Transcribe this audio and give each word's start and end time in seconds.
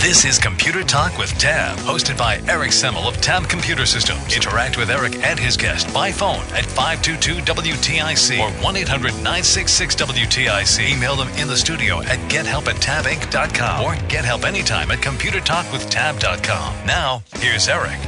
This 0.00 0.24
is 0.24 0.38
Computer 0.38 0.84
Talk 0.84 1.18
with 1.18 1.36
Tab, 1.38 1.76
hosted 1.78 2.16
by 2.16 2.40
Eric 2.46 2.70
Semmel 2.70 3.08
of 3.08 3.20
Tab 3.20 3.48
Computer 3.48 3.84
Systems. 3.84 4.32
Interact 4.34 4.78
with 4.78 4.90
Eric 4.90 5.16
and 5.24 5.40
his 5.40 5.56
guest 5.56 5.92
by 5.92 6.12
phone 6.12 6.38
at 6.54 6.62
522-WTIC 6.64 8.38
or 8.38 8.48
1-800-966-WTIC. 8.62 10.96
Email 10.96 11.16
them 11.16 11.26
in 11.30 11.48
the 11.48 11.56
studio 11.56 12.00
at 12.02 12.18
gethelp 12.30 12.68
at 12.68 12.76
tabinc.com 12.76 13.84
or 13.84 13.96
get 14.08 14.24
help 14.24 14.44
anytime 14.44 14.92
at 14.92 15.00
computertalkwithtab.com. 15.00 16.86
Now, 16.86 17.24
here's 17.34 17.66
Eric. 17.68 17.98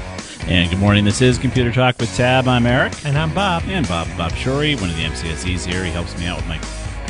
And 0.47 0.70
good 0.70 0.78
morning. 0.78 1.04
This 1.04 1.20
is 1.20 1.38
Computer 1.38 1.72
Talk 1.72 1.98
with 1.98 2.14
Tab. 2.16 2.47
I'm 2.47 2.66
Eric. 2.66 2.92
And 3.04 3.19
I'm 3.19 3.34
Bob. 3.34 3.64
And 3.66 3.88
Bob 3.88 4.06
Bob 4.16 4.30
Shorey, 4.32 4.80
one 4.80 4.91
of 4.91 4.97
the 4.97 5.02
MCSEs 5.02 5.66
here. 5.66 5.84
He 5.84 5.91
helps 5.91 6.16
me 6.19 6.27
out 6.27 6.36
with 6.36 6.47
my 6.47 6.60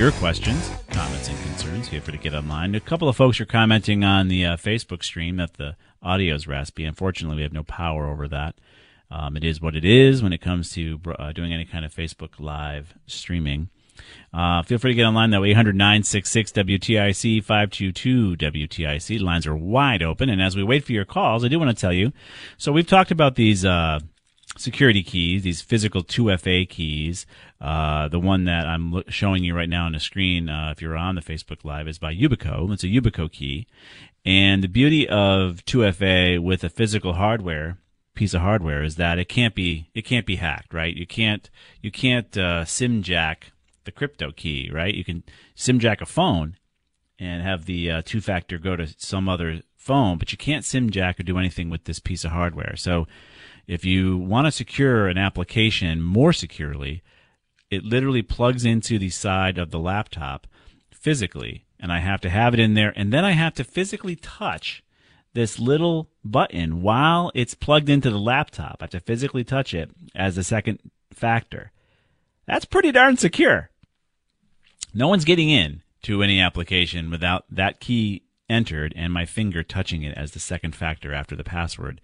your 0.01 0.13
questions, 0.13 0.71
comments, 0.89 1.29
and 1.29 1.39
concerns. 1.43 1.87
Feel 1.91 2.01
free 2.01 2.17
to 2.17 2.19
get 2.19 2.33
online. 2.33 2.75
A 2.75 2.81
couple 2.81 3.07
of 3.07 3.17
folks 3.17 3.39
are 3.39 3.45
commenting 3.45 4.03
on 4.03 4.29
the 4.29 4.47
uh, 4.47 4.57
Facebook 4.57 5.05
stream 5.05 5.37
that 5.37 5.59
the 5.59 5.77
audio 6.03 6.35
is 6.35 6.47
raspy. 6.47 6.87
Unfortunately, 6.87 7.37
we 7.37 7.43
have 7.43 7.53
no 7.53 7.65
power 7.65 8.09
over 8.09 8.27
that. 8.27 8.55
Um, 9.11 9.37
it 9.37 9.45
is 9.45 9.61
what 9.61 9.77
it 9.77 9.85
is 9.85 10.23
when 10.23 10.33
it 10.33 10.41
comes 10.41 10.71
to 10.73 10.99
uh, 11.19 11.33
doing 11.33 11.53
any 11.53 11.67
kind 11.67 11.85
of 11.85 11.95
Facebook 11.95 12.41
Live 12.41 12.95
streaming. 13.07 13.69
Uh, 14.33 14.63
feel 14.63 14.79
free 14.79 14.93
to 14.93 14.97
get 14.97 15.05
online 15.05 15.33
though. 15.33 15.45
800 15.45 15.77
966 15.77 16.53
WTIC 16.53 17.45
522 17.45 18.37
WTIC. 18.37 19.21
Lines 19.21 19.47
are 19.47 19.55
wide 19.55 20.03
open. 20.03 20.31
And 20.31 20.41
as 20.41 20.57
we 20.57 20.63
wait 20.63 20.83
for 20.83 20.93
your 20.93 21.05
calls, 21.05 21.45
I 21.45 21.49
do 21.49 21.59
want 21.59 21.77
to 21.77 21.79
tell 21.79 21.93
you. 21.93 22.11
So 22.57 22.73
we've 22.73 22.87
talked 22.87 23.11
about 23.11 23.35
these 23.35 23.67
uh, 23.67 24.01
security 24.61 25.03
keys, 25.03 25.43
these 25.43 25.63
physical 25.63 26.03
2FA 26.03 26.69
keys. 26.69 27.27
Uh, 27.61 28.09
the 28.09 28.21
one 28.21 28.45
that 28.45 28.67
I'm 28.67 29.03
showing 29.09 29.45
you 29.45 29.55
right 29.55 29.69
now 29.69 29.87
on 29.87 29.93
the 29.93 30.01
screen, 30.01 30.49
uh, 30.49 30.71
if 30.71 30.81
you're 30.81 30.97
on 30.97 31.15
the 31.15 31.21
Facebook 31.21 31.65
Live, 31.65 31.89
is 31.89 31.99
by 31.99 32.15
Yubico. 32.15 32.73
It's 32.73 32.85
a 32.85 32.89
Yubico 32.89 33.31
key. 33.31 33.67
And 34.25 34.63
the 34.63 34.69
beauty 34.69 35.09
of 35.09 35.65
2FA 35.65 36.43
with 36.43 36.63
a 36.63 36.69
physical 36.69 37.15
hardware 37.15 37.79
piece 38.15 38.35
of 38.35 38.43
hardware 38.43 38.83
is 38.83 38.97
that 38.97 39.19
it 39.19 39.29
can't 39.29 39.55
be 39.55 39.89
it 39.95 40.03
can't 40.03 40.27
be 40.27 40.37
hacked, 40.37 40.75
right? 40.75 40.95
You 40.95 41.07
can't 41.07 41.49
you 41.81 41.91
can't 41.91 42.37
uh, 42.37 42.65
sim 42.65 43.03
jack 43.03 43.53
the 43.85 43.93
crypto 43.93 44.31
key, 44.33 44.71
right? 44.73 44.95
You 44.95 45.05
can 45.05 45.23
sim 45.55 45.79
jack 45.79 46.01
a 46.03 46.07
phone 46.07 46.57
and 47.19 47.43
have 47.43 47.65
the 47.65 47.91
uh, 47.91 48.03
two 48.05 48.21
factor 48.21 48.59
go 48.59 48.77
to 48.77 48.89
some 48.99 49.29
other 49.29 49.61
phone, 49.77 50.19
but 50.19 50.33
you 50.33 50.39
can't 50.39 50.65
sim 50.65 50.91
jack 50.91 51.19
or 51.19 51.23
do 51.23 51.39
anything 51.39 51.71
with 51.71 51.85
this 51.85 51.99
piece 51.99 52.25
of 52.25 52.33
hardware. 52.33 52.75
So 52.77 53.07
if 53.71 53.85
you 53.85 54.19
want 54.19 54.49
to 54.49 54.51
secure 54.51 55.07
an 55.07 55.17
application 55.17 56.03
more 56.03 56.33
securely, 56.33 57.05
it 57.71 57.85
literally 57.85 58.21
plugs 58.21 58.65
into 58.65 58.99
the 58.99 59.11
side 59.11 59.59
of 59.59 59.71
the 59.71 59.79
laptop 59.79 60.49
physically, 60.91 61.65
and 61.79 61.93
I 61.93 62.01
have 62.01 62.21
to 62.23 62.31
have 62.31 62.53
it 62.53 62.59
in 62.59 62.75
there, 62.75 62.93
and 62.97 63.13
then 63.13 63.25
I 63.25 63.31
have 63.31 63.55
to 63.55 63.65
physically 63.65 64.17
touch 64.17 64.83
this 65.35 65.61
little 65.61 66.11
button 66.25 66.83
while 66.83 67.31
it's 67.33 67.55
plugged 67.55 67.89
into 67.89 68.11
the 68.11 68.19
laptop. 68.19 68.79
I 68.81 68.87
have 68.87 68.91
to 68.91 68.99
physically 68.99 69.45
touch 69.45 69.73
it 69.73 69.93
as 70.17 70.37
a 70.37 70.43
second 70.43 70.81
factor. 71.13 71.71
That's 72.47 72.65
pretty 72.65 72.91
darn 72.91 73.19
secure. 73.19 73.71
No 74.93 75.07
one's 75.07 75.25
getting 75.25 75.49
in 75.49 75.83
to 76.03 76.25
any 76.25 76.41
application 76.41 77.09
without 77.09 77.45
that 77.49 77.79
key 77.79 78.25
entered 78.49 78.93
and 78.97 79.13
my 79.13 79.25
finger 79.25 79.63
touching 79.63 80.03
it 80.03 80.19
as 80.19 80.33
the 80.33 80.41
second 80.41 80.75
factor 80.75 81.15
after 81.15 81.37
the 81.37 81.45
password. 81.45 82.01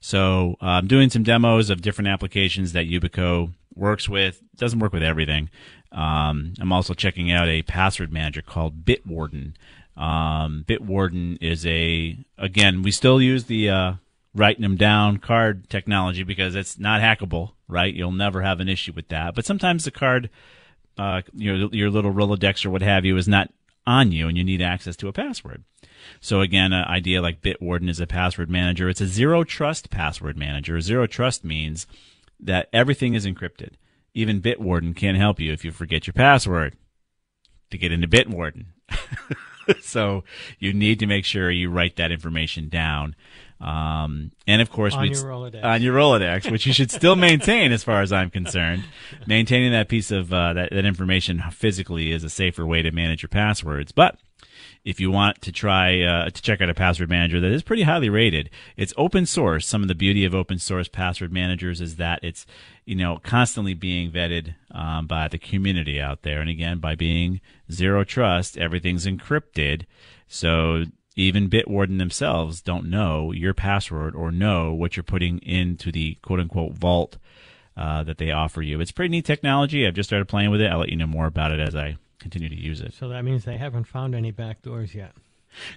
So 0.00 0.56
uh, 0.62 0.66
I'm 0.66 0.86
doing 0.86 1.10
some 1.10 1.22
demos 1.22 1.70
of 1.70 1.82
different 1.82 2.08
applications 2.08 2.72
that 2.72 2.88
Yubico 2.88 3.52
works 3.74 4.08
with. 4.08 4.42
Doesn't 4.56 4.78
work 4.78 4.92
with 4.92 5.02
everything. 5.02 5.50
Um, 5.92 6.54
I'm 6.60 6.72
also 6.72 6.94
checking 6.94 7.30
out 7.30 7.48
a 7.48 7.62
password 7.62 8.12
manager 8.12 8.42
called 8.42 8.84
Bitwarden. 8.84 9.54
Um, 9.96 10.64
Bitwarden 10.66 11.36
is 11.40 11.66
a 11.66 12.16
again 12.38 12.82
we 12.82 12.90
still 12.90 13.20
use 13.20 13.44
the 13.44 13.68
uh, 13.68 13.92
writing 14.34 14.62
them 14.62 14.76
down 14.76 15.18
card 15.18 15.68
technology 15.68 16.22
because 16.22 16.54
it's 16.54 16.78
not 16.78 17.00
hackable, 17.00 17.52
right? 17.68 17.92
You'll 17.92 18.12
never 18.12 18.42
have 18.42 18.60
an 18.60 18.68
issue 18.68 18.92
with 18.94 19.08
that. 19.08 19.34
But 19.34 19.44
sometimes 19.44 19.84
the 19.84 19.90
card, 19.90 20.30
uh, 20.96 21.22
your 21.34 21.56
your 21.72 21.90
little 21.90 22.12
Rolodex 22.12 22.64
or 22.64 22.70
what 22.70 22.82
have 22.82 23.04
you, 23.04 23.16
is 23.16 23.28
not 23.28 23.52
on 23.86 24.12
you, 24.12 24.28
and 24.28 24.38
you 24.38 24.44
need 24.44 24.62
access 24.62 24.96
to 24.96 25.08
a 25.08 25.12
password. 25.12 25.64
So 26.20 26.40
again, 26.40 26.72
an 26.72 26.84
idea 26.84 27.22
like 27.22 27.42
Bitwarden 27.42 27.88
is 27.88 28.00
a 28.00 28.06
password 28.06 28.50
manager. 28.50 28.88
It's 28.88 29.00
a 29.00 29.06
zero 29.06 29.44
trust 29.44 29.90
password 29.90 30.36
manager. 30.36 30.80
Zero 30.80 31.06
trust 31.06 31.44
means 31.44 31.86
that 32.38 32.68
everything 32.72 33.14
is 33.14 33.26
encrypted. 33.26 33.74
Even 34.14 34.40
Bitwarden 34.40 34.96
can't 34.96 35.18
help 35.18 35.38
you 35.38 35.52
if 35.52 35.64
you 35.64 35.70
forget 35.70 36.06
your 36.06 36.14
password 36.14 36.76
to 37.70 37.78
get 37.78 37.92
into 37.92 38.08
Bitwarden. 38.08 38.66
so 39.80 40.24
you 40.58 40.72
need 40.72 40.98
to 40.98 41.06
make 41.06 41.24
sure 41.24 41.50
you 41.50 41.70
write 41.70 41.96
that 41.96 42.10
information 42.10 42.68
down. 42.68 43.14
Um, 43.60 44.32
and 44.46 44.62
of 44.62 44.70
course, 44.70 44.94
on 44.94 45.06
your 45.06 45.16
Rolodex, 45.16 45.62
on 45.62 45.82
your 45.82 45.94
Rolodex, 45.94 46.50
which 46.50 46.66
you 46.66 46.72
should 46.72 46.90
still 46.90 47.14
maintain, 47.14 47.72
as 47.72 47.84
far 47.84 48.00
as 48.00 48.10
I'm 48.10 48.30
concerned. 48.30 48.84
Maintaining 49.26 49.72
that 49.72 49.88
piece 49.88 50.10
of 50.10 50.32
uh, 50.32 50.54
that, 50.54 50.70
that 50.70 50.84
information 50.86 51.42
physically 51.50 52.10
is 52.10 52.24
a 52.24 52.30
safer 52.30 52.64
way 52.64 52.80
to 52.80 52.90
manage 52.90 53.22
your 53.22 53.28
passwords. 53.28 53.92
But 53.92 54.18
if 54.84 54.98
you 54.98 55.10
want 55.10 55.40
to 55.42 55.52
try 55.52 56.00
uh, 56.00 56.30
to 56.30 56.42
check 56.42 56.60
out 56.60 56.70
a 56.70 56.74
password 56.74 57.10
manager 57.10 57.40
that 57.40 57.52
is 57.52 57.62
pretty 57.62 57.82
highly 57.82 58.08
rated. 58.08 58.50
It's 58.76 58.94
open 58.96 59.26
source. 59.26 59.66
Some 59.66 59.82
of 59.82 59.88
the 59.88 59.94
beauty 59.94 60.24
of 60.24 60.34
open 60.34 60.58
source 60.58 60.88
password 60.88 61.32
managers 61.32 61.80
is 61.80 61.96
that 61.96 62.20
it's 62.22 62.46
you 62.84 62.94
know 62.94 63.18
constantly 63.22 63.74
being 63.74 64.10
vetted 64.10 64.54
um, 64.70 65.06
by 65.06 65.28
the 65.28 65.38
community 65.38 66.00
out 66.00 66.22
there, 66.22 66.40
and 66.40 66.50
again 66.50 66.78
by 66.78 66.94
being 66.94 67.40
zero 67.70 68.04
trust, 68.04 68.56
everything's 68.56 69.06
encrypted. 69.06 69.84
So 70.26 70.84
even 71.16 71.50
Bitwarden 71.50 71.98
themselves 71.98 72.62
don't 72.62 72.88
know 72.88 73.32
your 73.32 73.52
password 73.52 74.14
or 74.14 74.30
know 74.30 74.72
what 74.72 74.96
you're 74.96 75.04
putting 75.04 75.38
into 75.40 75.92
the 75.92 76.14
quote 76.22 76.40
unquote 76.40 76.72
vault 76.74 77.18
uh, 77.76 78.02
that 78.04 78.18
they 78.18 78.30
offer 78.30 78.62
you. 78.62 78.80
It's 78.80 78.92
pretty 78.92 79.10
neat 79.10 79.24
technology. 79.24 79.86
I've 79.86 79.94
just 79.94 80.08
started 80.08 80.28
playing 80.28 80.50
with 80.50 80.60
it. 80.60 80.70
I'll 80.70 80.78
let 80.78 80.88
you 80.88 80.96
know 80.96 81.06
more 81.06 81.26
about 81.26 81.52
it 81.52 81.60
as 81.60 81.74
I 81.74 81.96
continue 82.20 82.48
to 82.48 82.54
use 82.54 82.80
it. 82.80 82.94
So 82.94 83.08
that 83.08 83.24
means 83.24 83.44
they 83.44 83.56
haven't 83.56 83.84
found 83.84 84.14
any 84.14 84.30
back 84.30 84.62
doors 84.62 84.94
yet. 84.94 85.12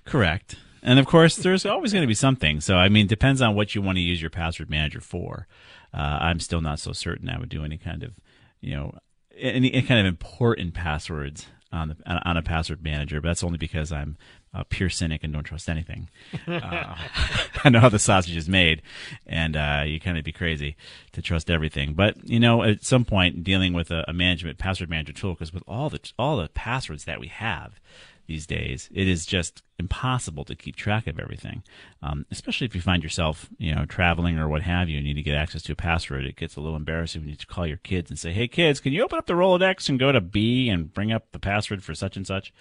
Correct. 0.06 0.58
And 0.84 1.00
of 1.00 1.08
course, 1.08 1.38
there's 1.38 1.66
always 1.66 1.94
going 1.94 2.04
to 2.04 2.08
be 2.08 2.14
something. 2.14 2.60
So, 2.60 2.76
I 2.76 2.90
mean, 2.90 3.08
depends 3.08 3.42
on 3.42 3.56
what 3.56 3.74
you 3.74 3.82
want 3.82 3.96
to 3.96 4.02
use 4.02 4.22
your 4.22 4.30
password 4.30 4.70
manager 4.70 5.00
for. 5.02 5.48
Uh, 5.94 6.18
I'm 6.22 6.40
still 6.40 6.62
not 6.62 6.80
so 6.80 6.92
certain 6.92 7.30
I 7.30 7.40
would 7.40 7.50
do 7.50 7.64
any 7.64 7.78
kind 7.78 8.04
of, 8.04 8.20
you 8.60 8.76
know, 8.76 8.94
any, 9.38 9.74
any 9.74 9.82
kind 9.82 10.00
of 10.00 10.06
important 10.06 10.74
passwords 10.74 11.48
on 11.74 11.90
the, 11.90 12.30
on 12.30 12.38
a 12.38 12.42
password 12.42 12.84
manager. 12.84 13.20
But 13.20 13.30
that's 13.30 13.44
only 13.44 13.58
because 13.58 13.92
I'm 13.92 14.18
a 14.54 14.64
pure 14.64 14.90
cynic 14.90 15.24
and 15.24 15.34
don't 15.34 15.44
trust 15.44 15.68
anything. 15.68 16.10
Uh, 16.48 16.96
I 17.64 17.70
know 17.70 17.80
how 17.80 17.90
the 17.90 18.00
sausage 18.00 18.38
is 18.38 18.48
made, 18.48 18.82
and 19.26 19.58
uh, 19.58 19.84
you 19.86 20.00
kind 20.00 20.18
of 20.18 20.24
be 20.24 20.32
crazy 20.32 20.76
to 21.14 21.22
trust 21.22 21.50
everything. 21.50 21.94
But 21.94 22.30
you 22.30 22.40
know, 22.40 22.64
at 22.64 22.84
some 22.84 23.04
point, 23.04 23.44
dealing 23.44 23.74
with 23.74 23.92
a, 23.92 24.06
a 24.08 24.14
management 24.14 24.60
password 24.60 24.90
manager 24.90 25.14
tool, 25.14 25.34
because 25.34 25.54
with 25.54 25.64
all 25.68 25.90
the 25.90 26.00
all 26.18 26.38
the 26.38 26.50
passwords 26.50 27.06
that 27.06 27.20
we 27.20 27.28
have 27.28 27.82
these 28.28 28.48
days, 28.48 28.90
it 28.94 29.08
is 29.08 29.26
just 29.26 29.64
impossible 29.78 30.46
to 30.46 30.56
keep 30.56 30.76
track 30.76 31.08
of 31.08 31.20
everything, 31.20 31.64
um, 32.02 32.26
especially 32.32 32.66
if 32.66 32.76
you 32.76 32.82
find 32.82 33.04
yourself, 33.04 33.50
you 33.58 33.76
know, 33.76 33.86
traveling 33.86 34.38
or 34.40 34.48
what 34.48 34.62
have 34.62 34.90
you, 34.90 34.98
and 34.98 35.06
need 35.06 35.16
to 35.16 35.22
get 35.22 35.36
access 35.36 35.62
to 35.64 35.74
a 35.74 35.76
password. 35.76 36.26
It 36.26 36.36
gets 36.36 36.56
a 36.56 36.62
little 36.62 36.78
embarrassing 36.78 37.22
when 37.22 37.30
you 37.30 37.36
call 37.48 37.68
your 37.68 37.78
kids 37.78 38.10
and 38.10 38.18
say, 38.18 38.32
"Hey, 38.32 38.48
kids, 38.48 38.80
can 38.80 38.94
you 38.94 39.04
open 39.04 39.18
up 39.18 39.26
the 39.26 39.34
Rolodex 39.34 39.90
and 39.90 40.00
go 40.00 40.12
to 40.12 40.22
B 40.22 40.70
and 40.70 40.94
bring 40.94 41.12
up 41.12 41.32
the 41.32 41.40
password 41.40 41.84
for 41.84 41.94
such 41.94 42.16
and 42.16 42.26
such?" 42.26 42.54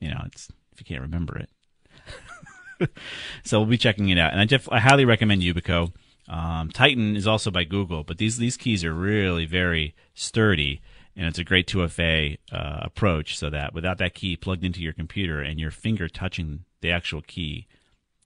You 0.00 0.10
know, 0.10 0.22
it's 0.26 0.48
if 0.72 0.80
you 0.80 0.86
can't 0.86 1.02
remember 1.02 1.38
it. 1.38 1.50
so 3.44 3.58
we'll 3.58 3.68
be 3.68 3.78
checking 3.78 4.08
it 4.08 4.18
out, 4.18 4.32
and 4.32 4.40
I, 4.40 4.44
def- 4.44 4.70
I 4.70 4.80
highly 4.80 5.04
recommend 5.04 5.42
Yubico. 5.42 5.92
Um, 6.28 6.70
Titan 6.70 7.14
is 7.16 7.26
also 7.26 7.50
by 7.50 7.64
Google, 7.64 8.04
but 8.04 8.18
these 8.18 8.38
these 8.38 8.56
keys 8.56 8.84
are 8.84 8.94
really 8.94 9.46
very 9.46 9.94
sturdy 10.14 10.80
and 11.16 11.26
it's 11.26 11.38
a 11.38 11.44
great 11.44 11.66
2FA 11.66 12.38
uh, 12.52 12.78
approach 12.82 13.38
so 13.38 13.48
that 13.50 13.72
without 13.72 13.98
that 13.98 14.14
key 14.14 14.36
plugged 14.36 14.64
into 14.64 14.80
your 14.80 14.92
computer 14.92 15.40
and 15.40 15.58
your 15.58 15.70
finger 15.70 16.08
touching 16.08 16.64
the 16.82 16.90
actual 16.90 17.22
key, 17.22 17.66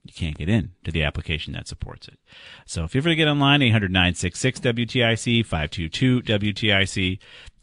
you 0.05 0.13
can't 0.13 0.37
get 0.37 0.49
in 0.49 0.73
to 0.85 0.91
the 0.91 1.05
application 1.05 1.53
that 1.53 1.69
supports 1.69 2.09
it. 2.09 2.19
So 2.67 2.89
feel 2.89 3.03
free 3.03 3.13
to 3.13 3.17
get 3.17 3.29
online, 3.29 3.61
800-966-WTIC, 3.61 5.47
522-WTIC, 5.47 7.19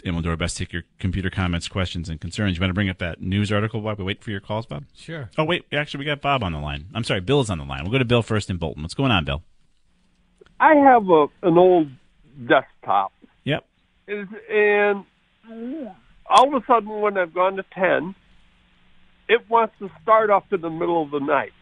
and 0.06 0.15
we'll 0.15 0.21
do 0.21 0.29
our 0.29 0.38
best 0.38 0.56
to 0.57 0.65
take 0.65 0.71
your 0.71 0.83
computer 1.00 1.30
comments, 1.30 1.68
questions, 1.68 2.09
and 2.09 2.21
concerns. 2.21 2.57
You 2.57 2.62
want 2.62 2.69
to 2.69 2.75
bring 2.75 2.89
up 2.89 3.00
that 3.00 3.21
news 3.21 3.51
article 3.51 3.81
while 3.81 3.95
we 3.95 4.03
wait 4.03 4.23
for 4.23 4.31
your 4.31 4.39
calls, 4.39 4.65
Bob? 4.68 4.85
Sure. 4.95 5.30
Oh, 5.38 5.44
wait, 5.44 5.65
actually, 5.73 6.00
we 6.00 6.06
got 6.06 6.21
Bob 6.21 6.44
on 6.44 6.53
the 6.53 6.59
line. 6.59 6.85
I'm 6.94 7.03
sorry, 7.03 7.21
Bill's 7.21 7.50
on 7.50 7.57
the 7.57 7.65
line. 7.65 7.81
We'll 7.83 7.91
go 7.91 7.97
to 7.97 8.06
Bill 8.06 8.21
first 8.21 8.50
in 8.50 8.57
Bolton. 8.57 8.83
What's 8.83 8.94
going 8.94 9.12
on, 9.12 9.25
Bill? 9.25 9.44
I 10.59 10.75
have 10.75 11.09
a, 11.09 11.27
an 11.41 11.57
old 11.57 11.89
desktop. 12.47 13.12
Yep. 13.44 13.65
And 14.07 15.06
all 16.29 16.55
of 16.55 16.61
a 16.61 16.65
sudden, 16.65 17.01
when 17.01 17.17
I've 17.17 17.33
gone 17.33 17.55
to 17.55 17.65
10, 17.73 18.15
it 19.29 19.49
wants 19.49 19.75
to 19.79 19.89
start 20.01 20.29
up 20.29 20.51
in 20.51 20.61
the 20.61 20.69
middle 20.69 21.01
of 21.01 21.11
the 21.11 21.19
night. 21.19 21.53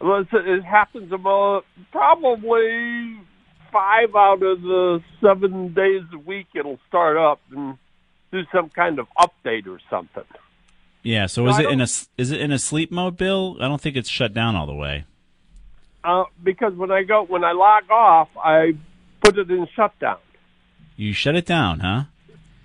It 0.00 0.64
happens 0.64 1.12
about 1.12 1.64
probably 1.90 3.18
five 3.72 4.14
out 4.14 4.42
of 4.42 4.62
the 4.62 5.02
seven 5.20 5.74
days 5.74 6.02
a 6.12 6.18
week 6.18 6.46
it'll 6.54 6.78
start 6.88 7.16
up 7.16 7.40
and 7.50 7.76
do 8.30 8.42
some 8.52 8.68
kind 8.70 8.98
of 8.98 9.08
update 9.18 9.66
or 9.66 9.80
something. 9.90 10.24
Yeah, 11.02 11.26
so, 11.26 11.44
so 11.44 11.48
is 11.48 11.56
I 11.56 11.62
it 11.64 11.70
in 11.70 11.80
a 11.80 11.88
is 12.16 12.30
it 12.30 12.40
in 12.40 12.52
a 12.52 12.58
sleep 12.58 12.90
mode, 12.90 13.16
Bill? 13.16 13.56
I 13.60 13.68
don't 13.68 13.80
think 13.80 13.96
it's 13.96 14.08
shut 14.08 14.32
down 14.32 14.56
all 14.56 14.66
the 14.66 14.74
way. 14.74 15.04
Uh, 16.02 16.24
because 16.42 16.74
when 16.74 16.90
I 16.90 17.02
go 17.02 17.24
when 17.24 17.44
I 17.44 17.52
log 17.52 17.90
off, 17.90 18.28
I 18.36 18.74
put 19.22 19.38
it 19.38 19.50
in 19.50 19.66
shutdown. 19.74 20.18
You 20.96 21.12
shut 21.12 21.34
it 21.34 21.46
down, 21.46 21.80
huh? 21.80 22.04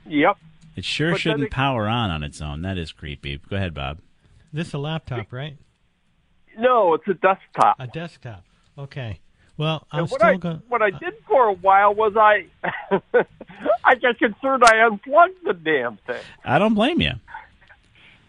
Yep. 0.10 0.38
It 0.76 0.86
sure 0.86 1.12
but 1.12 1.22
shouldn't 1.22 1.44
it, 1.44 1.52
power 1.52 1.88
on 1.88 2.10
on 2.10 2.24
its 2.24 2.42
own. 2.42 2.62
That 2.62 2.78
is 2.78 2.92
creepy. 2.92 3.40
Go 3.50 3.56
ahead, 3.56 3.74
Bob. 3.74 4.00
This 4.52 4.74
a 4.74 4.78
laptop, 4.78 5.32
right? 5.32 5.58
No, 6.58 6.94
it's 6.94 7.08
a 7.08 7.14
desktop. 7.14 7.76
A 7.80 7.88
desktop. 7.88 8.44
Okay. 8.78 9.20
Well, 9.58 9.86
I'm 9.92 10.04
what 10.04 10.22
still 10.22 10.30
I, 10.30 10.38
going. 10.38 10.62
What 10.70 10.82
I 10.82 10.88
uh, 10.88 11.00
did 11.00 11.14
for 11.28 11.50
a 11.50 11.54
while 11.54 11.94
was 11.94 12.14
I, 12.16 12.46
I 13.84 13.96
got 13.96 14.18
concerned. 14.18 14.64
I 14.64 14.86
unplugged 14.86 15.44
the 15.44 15.54
damn 15.54 15.98
thing. 16.08 16.22
I 16.46 16.60
don't 16.60 16.74
blame 16.76 17.02
you. 17.02 17.12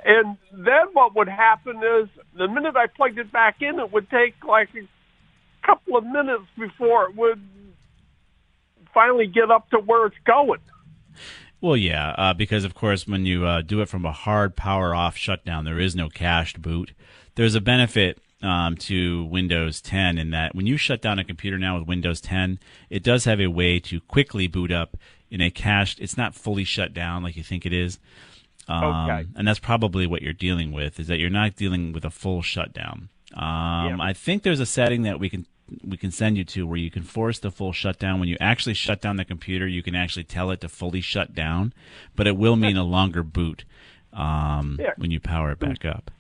And 0.05 0.37
then 0.53 0.87
what 0.93 1.15
would 1.15 1.29
happen 1.29 1.77
is 1.77 2.09
the 2.37 2.49
minute 2.49 2.75
I 2.77 2.87
plugged 2.89 3.19
it 3.19 3.31
back 3.31 3.63
in, 3.63 3.79
it 3.79 3.93
would 3.93 4.11
take 4.11 4.43
like 4.45 4.71
a 4.75 4.87
couple 5.67 5.97
of 5.97 6.05
minutes 6.05 6.45
before 6.59 7.05
it 7.05 7.17
would 7.17 7.41
finally 8.93 9.27
get 9.27 9.51
up 9.51 9.71
to 9.71 9.79
where 9.79 10.07
it's 10.07 10.17
going. 10.25 10.61
Well, 11.61 11.77
yeah, 11.77 12.15
uh, 12.17 12.35
because 12.35 12.65
of 12.65 12.75
course, 12.75 13.07
when 13.07 13.27
you 13.27 13.47
uh, 13.47 13.61
do 13.61 13.83
it 13.83 13.89
from 13.89 14.07
a 14.07 14.13
hard 14.13 14.57
power 14.57 14.95
off 14.95 15.17
shutdown, 15.17 15.65
there 15.65 15.79
is 15.79 15.95
no 15.95 16.09
cached 16.09 16.63
boot. 16.63 16.93
There's 17.35 17.55
a 17.55 17.61
benefit 17.61 18.19
um, 18.43 18.77
to 18.77 19.25
Windows 19.27 19.81
10 19.81 20.19
in 20.19 20.31
that 20.31 20.55
when 20.55 20.67
you 20.67 20.77
shut 20.77 21.03
down 21.03 21.19
a 21.19 21.25
computer 21.25 21.59
now 21.59 21.79
with 21.79 21.87
Windows 21.87 22.21
10, 22.21 22.59
it 22.89 23.03
does 23.03 23.25
have 23.25 23.41
a 23.41 23.49
way 23.49 23.79
to 23.81 24.01
quickly 24.01 24.47
boot 24.47 24.73
up 24.73 24.97
in 25.31 25.41
a 25.41 25.51
cached. 25.51 26.01
It's 26.01 26.17
not 26.17 26.35
fully 26.35 26.65
shut 26.65 26.95
down 26.95 27.23
like 27.23 27.37
you 27.37 27.43
think 27.43 27.67
it 27.67 27.73
is. 27.73 27.99
Um, 28.69 29.11
okay. 29.11 29.29
And 29.37 29.47
that's 29.47 29.59
probably 29.59 30.07
what 30.07 30.23
you're 30.23 30.33
dealing 30.33 30.73
with 30.73 30.99
is 30.99 31.09
that 31.09 31.19
you're 31.19 31.31
not 31.31 31.57
dealing 31.57 31.93
with 31.93 32.05
a 32.05 32.11
full 32.11 32.41
shutdown. 32.41 33.09
Um, 33.35 33.43
yeah. 33.43 33.97
I 34.01 34.13
think 34.13 34.43
there's 34.43 34.61
a 34.61 34.67
setting 34.67 35.03
that 35.03 35.21
we 35.21 35.29
can 35.29 35.47
we 35.85 35.97
can 35.97 36.11
send 36.11 36.37
you 36.37 36.45
to 36.45 36.67
where 36.67 36.79
you 36.79 36.91
can 36.91 37.03
force 37.03 37.39
the 37.39 37.51
full 37.51 37.73
shutdown. 37.73 38.21
When 38.21 38.29
you 38.29 38.37
actually 38.41 38.75
shut 38.75 39.01
down 39.01 39.17
the 39.17 39.25
computer, 39.25 39.67
you 39.67 39.83
can 39.83 39.95
actually 39.95 40.25
tell 40.25 40.51
it 40.51 40.61
to 40.63 40.69
fully 40.69 41.01
shut 41.01 41.35
down, 41.35 41.73
but 42.17 42.27
it 42.27 42.37
will 42.37 42.57
mean 42.57 42.77
a 42.77 42.85
longer 42.85 43.23
boot 43.23 43.65
um, 44.13 44.79
yeah. 44.81 44.93
when 44.97 45.11
you 45.11 45.21
power 45.21 45.53
it 45.53 45.59
back 45.59 45.85
up. 45.85 46.11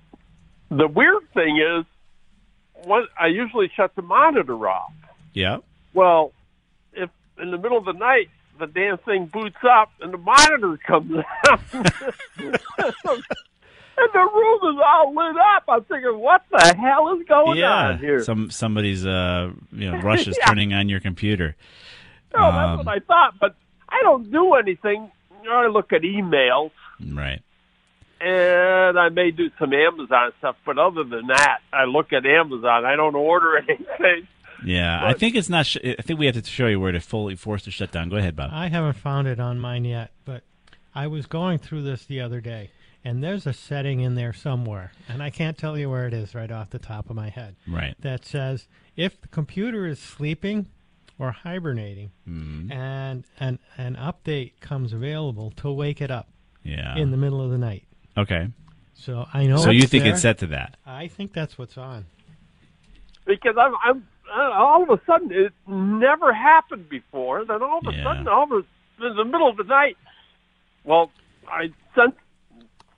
The 0.70 0.86
weird 0.86 1.28
thing 1.34 1.58
is, 1.58 1.84
what 2.84 3.08
I 3.18 3.26
usually 3.26 3.70
shut 3.74 3.94
the 3.94 4.02
monitor 4.02 4.68
off. 4.68 4.92
Yeah. 5.32 5.58
Well, 5.92 6.32
if 6.92 7.10
in 7.38 7.50
the 7.50 7.58
middle 7.58 7.76
of 7.76 7.84
the 7.84 7.92
night 7.92 8.30
the 8.58 8.66
damn 8.66 8.98
thing 8.98 9.26
boots 9.26 9.56
up 9.68 9.90
and 10.00 10.12
the 10.12 10.18
monitor 10.18 10.78
comes 10.86 11.24
out. 11.48 11.60
and 14.00 14.10
the 14.12 14.18
room 14.18 14.74
is 14.74 14.82
all 14.84 15.14
lit 15.14 15.36
up. 15.36 15.64
I'm 15.68 15.84
thinking, 15.84 16.18
what 16.18 16.42
the 16.50 16.74
hell 16.78 17.16
is 17.16 17.26
going 17.26 17.58
yeah, 17.58 17.88
on 17.88 17.98
here? 17.98 18.22
Some 18.22 18.50
somebody's 18.50 19.04
uh, 19.06 19.52
you 19.72 19.90
know, 19.90 19.98
rush 20.02 20.26
is 20.26 20.36
yeah. 20.38 20.46
turning 20.46 20.72
on 20.72 20.88
your 20.88 21.00
computer. 21.00 21.56
No, 22.34 22.44
um, 22.44 22.54
that's 22.54 22.86
what 22.86 22.96
I 22.96 23.00
thought, 23.00 23.34
but 23.40 23.56
I 23.88 24.00
don't 24.02 24.30
do 24.30 24.54
anything. 24.54 25.10
I 25.48 25.66
look 25.66 25.92
at 25.92 26.02
emails. 26.02 26.70
Right. 27.04 27.42
And 28.20 28.98
I 28.98 29.08
may 29.08 29.30
do 29.30 29.50
some 29.58 29.72
Amazon 29.72 30.32
stuff, 30.38 30.56
but 30.66 30.78
other 30.78 31.04
than 31.04 31.28
that, 31.28 31.60
I 31.72 31.84
look 31.84 32.12
at 32.12 32.26
Amazon. 32.26 32.84
I 32.84 32.94
don't 32.94 33.14
order 33.14 33.56
anything. 33.68 34.28
Yeah, 34.64 35.00
but, 35.00 35.08
I 35.08 35.12
think 35.14 35.36
it's 35.36 35.48
not. 35.48 35.64
Sh- 35.64 35.78
I 35.82 36.02
think 36.02 36.18
we 36.18 36.26
have 36.26 36.34
to 36.34 36.44
show 36.44 36.66
you 36.66 36.78
where 36.78 36.92
to 36.92 37.00
fully 37.00 37.34
force 37.34 37.64
the 37.64 37.70
shutdown. 37.70 38.10
Go 38.10 38.16
ahead, 38.16 38.36
Bob. 38.36 38.50
I 38.52 38.68
haven't 38.68 38.94
found 38.94 39.26
it 39.26 39.40
on 39.40 39.58
mine 39.58 39.86
yet, 39.86 40.10
but 40.26 40.42
I 40.94 41.06
was 41.06 41.24
going 41.24 41.58
through 41.58 41.82
this 41.82 42.04
the 42.04 42.20
other 42.20 42.42
day 42.42 42.70
and 43.04 43.22
there's 43.22 43.46
a 43.46 43.52
setting 43.52 44.00
in 44.00 44.14
there 44.14 44.32
somewhere, 44.32 44.92
and 45.08 45.22
I 45.22 45.30
can't 45.30 45.56
tell 45.56 45.78
you 45.78 45.90
where 45.90 46.06
it 46.06 46.14
is 46.14 46.34
right 46.34 46.50
off 46.50 46.70
the 46.70 46.78
top 46.78 47.10
of 47.10 47.16
my 47.16 47.28
head. 47.28 47.56
Right. 47.66 47.94
That 48.00 48.24
says 48.24 48.68
if 48.96 49.20
the 49.20 49.28
computer 49.28 49.86
is 49.86 49.98
sleeping 49.98 50.66
or 51.18 51.32
hibernating, 51.32 52.10
mm-hmm. 52.28 52.72
and 52.72 53.24
an 53.38 53.58
an 53.76 53.96
update 53.96 54.52
comes 54.60 54.92
available 54.92 55.52
to 55.56 55.70
wake 55.70 56.00
it 56.00 56.10
up. 56.10 56.28
Yeah. 56.62 56.96
In 56.96 57.10
the 57.10 57.16
middle 57.16 57.42
of 57.42 57.50
the 57.50 57.58
night. 57.58 57.84
Okay. 58.18 58.48
So 58.94 59.26
I 59.32 59.46
know. 59.46 59.56
So 59.56 59.70
you 59.70 59.86
think 59.86 60.04
there. 60.04 60.12
it's 60.12 60.22
set 60.22 60.38
to 60.38 60.48
that? 60.48 60.76
I 60.84 61.08
think 61.08 61.32
that's 61.32 61.56
what's 61.56 61.78
on. 61.78 62.04
Because 63.24 63.56
I'm, 63.58 63.74
I'm 63.82 64.06
uh, 64.30 64.50
all 64.52 64.82
of 64.82 64.90
a 64.90 65.00
sudden 65.06 65.30
it 65.32 65.52
never 65.66 66.32
happened 66.32 66.88
before. 66.88 67.44
Then 67.44 67.62
all 67.62 67.78
of 67.78 67.86
a 67.86 67.96
yeah. 67.96 68.04
sudden, 68.04 68.28
all 68.28 68.44
of 68.44 68.52
a, 68.52 69.06
in 69.06 69.16
the 69.16 69.24
middle 69.24 69.48
of 69.48 69.56
the 69.56 69.64
night, 69.64 69.96
well, 70.84 71.10
I 71.48 71.70
sent 71.94 72.14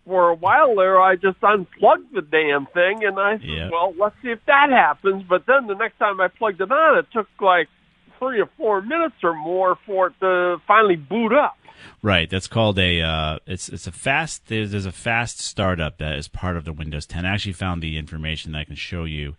for 0.07 0.31
a 0.31 0.35
while 0.35 0.75
there, 0.75 1.01
I 1.01 1.17
just 1.17 1.39
unplugged 1.43 2.15
the 2.15 2.23
damn 2.23 2.67
thing, 2.67 3.05
and 3.05 3.19
I 3.19 3.39
said, 3.39 3.47
yep. 3.47 3.71
"Well, 3.71 3.95
let's 3.99 4.17
see 4.23 4.31
if 4.31 4.45
that 4.47 4.71
happens." 4.71 5.23
But 5.29 5.47
then 5.47 5.67
the 5.67 5.75
next 5.75 5.99
time 5.99 6.21
I 6.21 6.29
plugged 6.29 6.61
it 6.61 6.71
on, 6.71 6.99
it 6.99 7.07
took 7.13 7.29
like 7.41 7.69
three 8.19 8.41
or 8.41 8.49
four 8.57 8.83
minutes 8.83 9.17
or 9.23 9.35
more 9.35 9.77
for 9.87 10.09
it 10.09 10.15
to 10.21 10.59
finally 10.67 10.97
boot 10.97 11.33
up. 11.33 11.57
Right. 12.03 12.29
That's 12.29 12.47
called 12.47 12.79
a. 12.79 13.01
Uh, 13.01 13.39
it's 13.47 13.69
it's 13.69 13.87
a 13.87 13.93
fast. 13.93 14.47
There's, 14.47 14.73
there's 14.73 14.87
a 14.87 14.93
fast 14.93 15.41
startup 15.41 15.99
that 15.99 16.17
is 16.17 16.29
part 16.29 16.57
of 16.57 16.65
the 16.65 16.73
Windows 16.73 17.07
10. 17.07 17.25
I 17.25 17.35
actually 17.35 17.53
found 17.53 17.83
the 17.83 17.97
information 17.97 18.53
that 18.53 18.59
I 18.59 18.65
can 18.65 18.77
show 18.77 19.05
you 19.05 19.37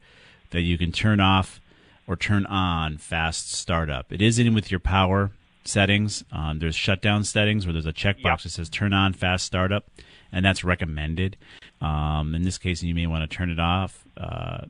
that 0.51 0.61
you 0.61 0.77
can 0.77 0.91
turn 0.91 1.19
off 1.19 1.61
or 2.07 2.15
turn 2.15 2.45
on 2.45 2.97
fast 2.97 3.51
startup. 3.51 4.11
It 4.11 4.21
is 4.21 4.39
in 4.39 4.53
with 4.53 4.71
your 4.71 4.79
power 4.79 5.31
settings. 5.65 6.23
Um, 6.31 6.59
there's 6.59 6.75
shutdown 6.75 7.23
settings 7.23 7.65
where 7.65 7.73
there's 7.73 7.85
a 7.85 7.93
checkbox 7.93 8.23
yep. 8.23 8.41
that 8.41 8.49
says 8.49 8.69
turn 8.69 8.93
on 8.93 9.13
fast 9.13 9.45
startup 9.45 9.85
and 10.33 10.43
that's 10.43 10.63
recommended. 10.63 11.37
Um, 11.79 12.35
in 12.35 12.41
this 12.41 12.57
case, 12.57 12.83
you 12.83 12.95
may 12.95 13.07
want 13.07 13.29
to 13.29 13.33
turn 13.33 13.49
it 13.49 13.59
off 13.59 14.03
uh, 14.17 14.65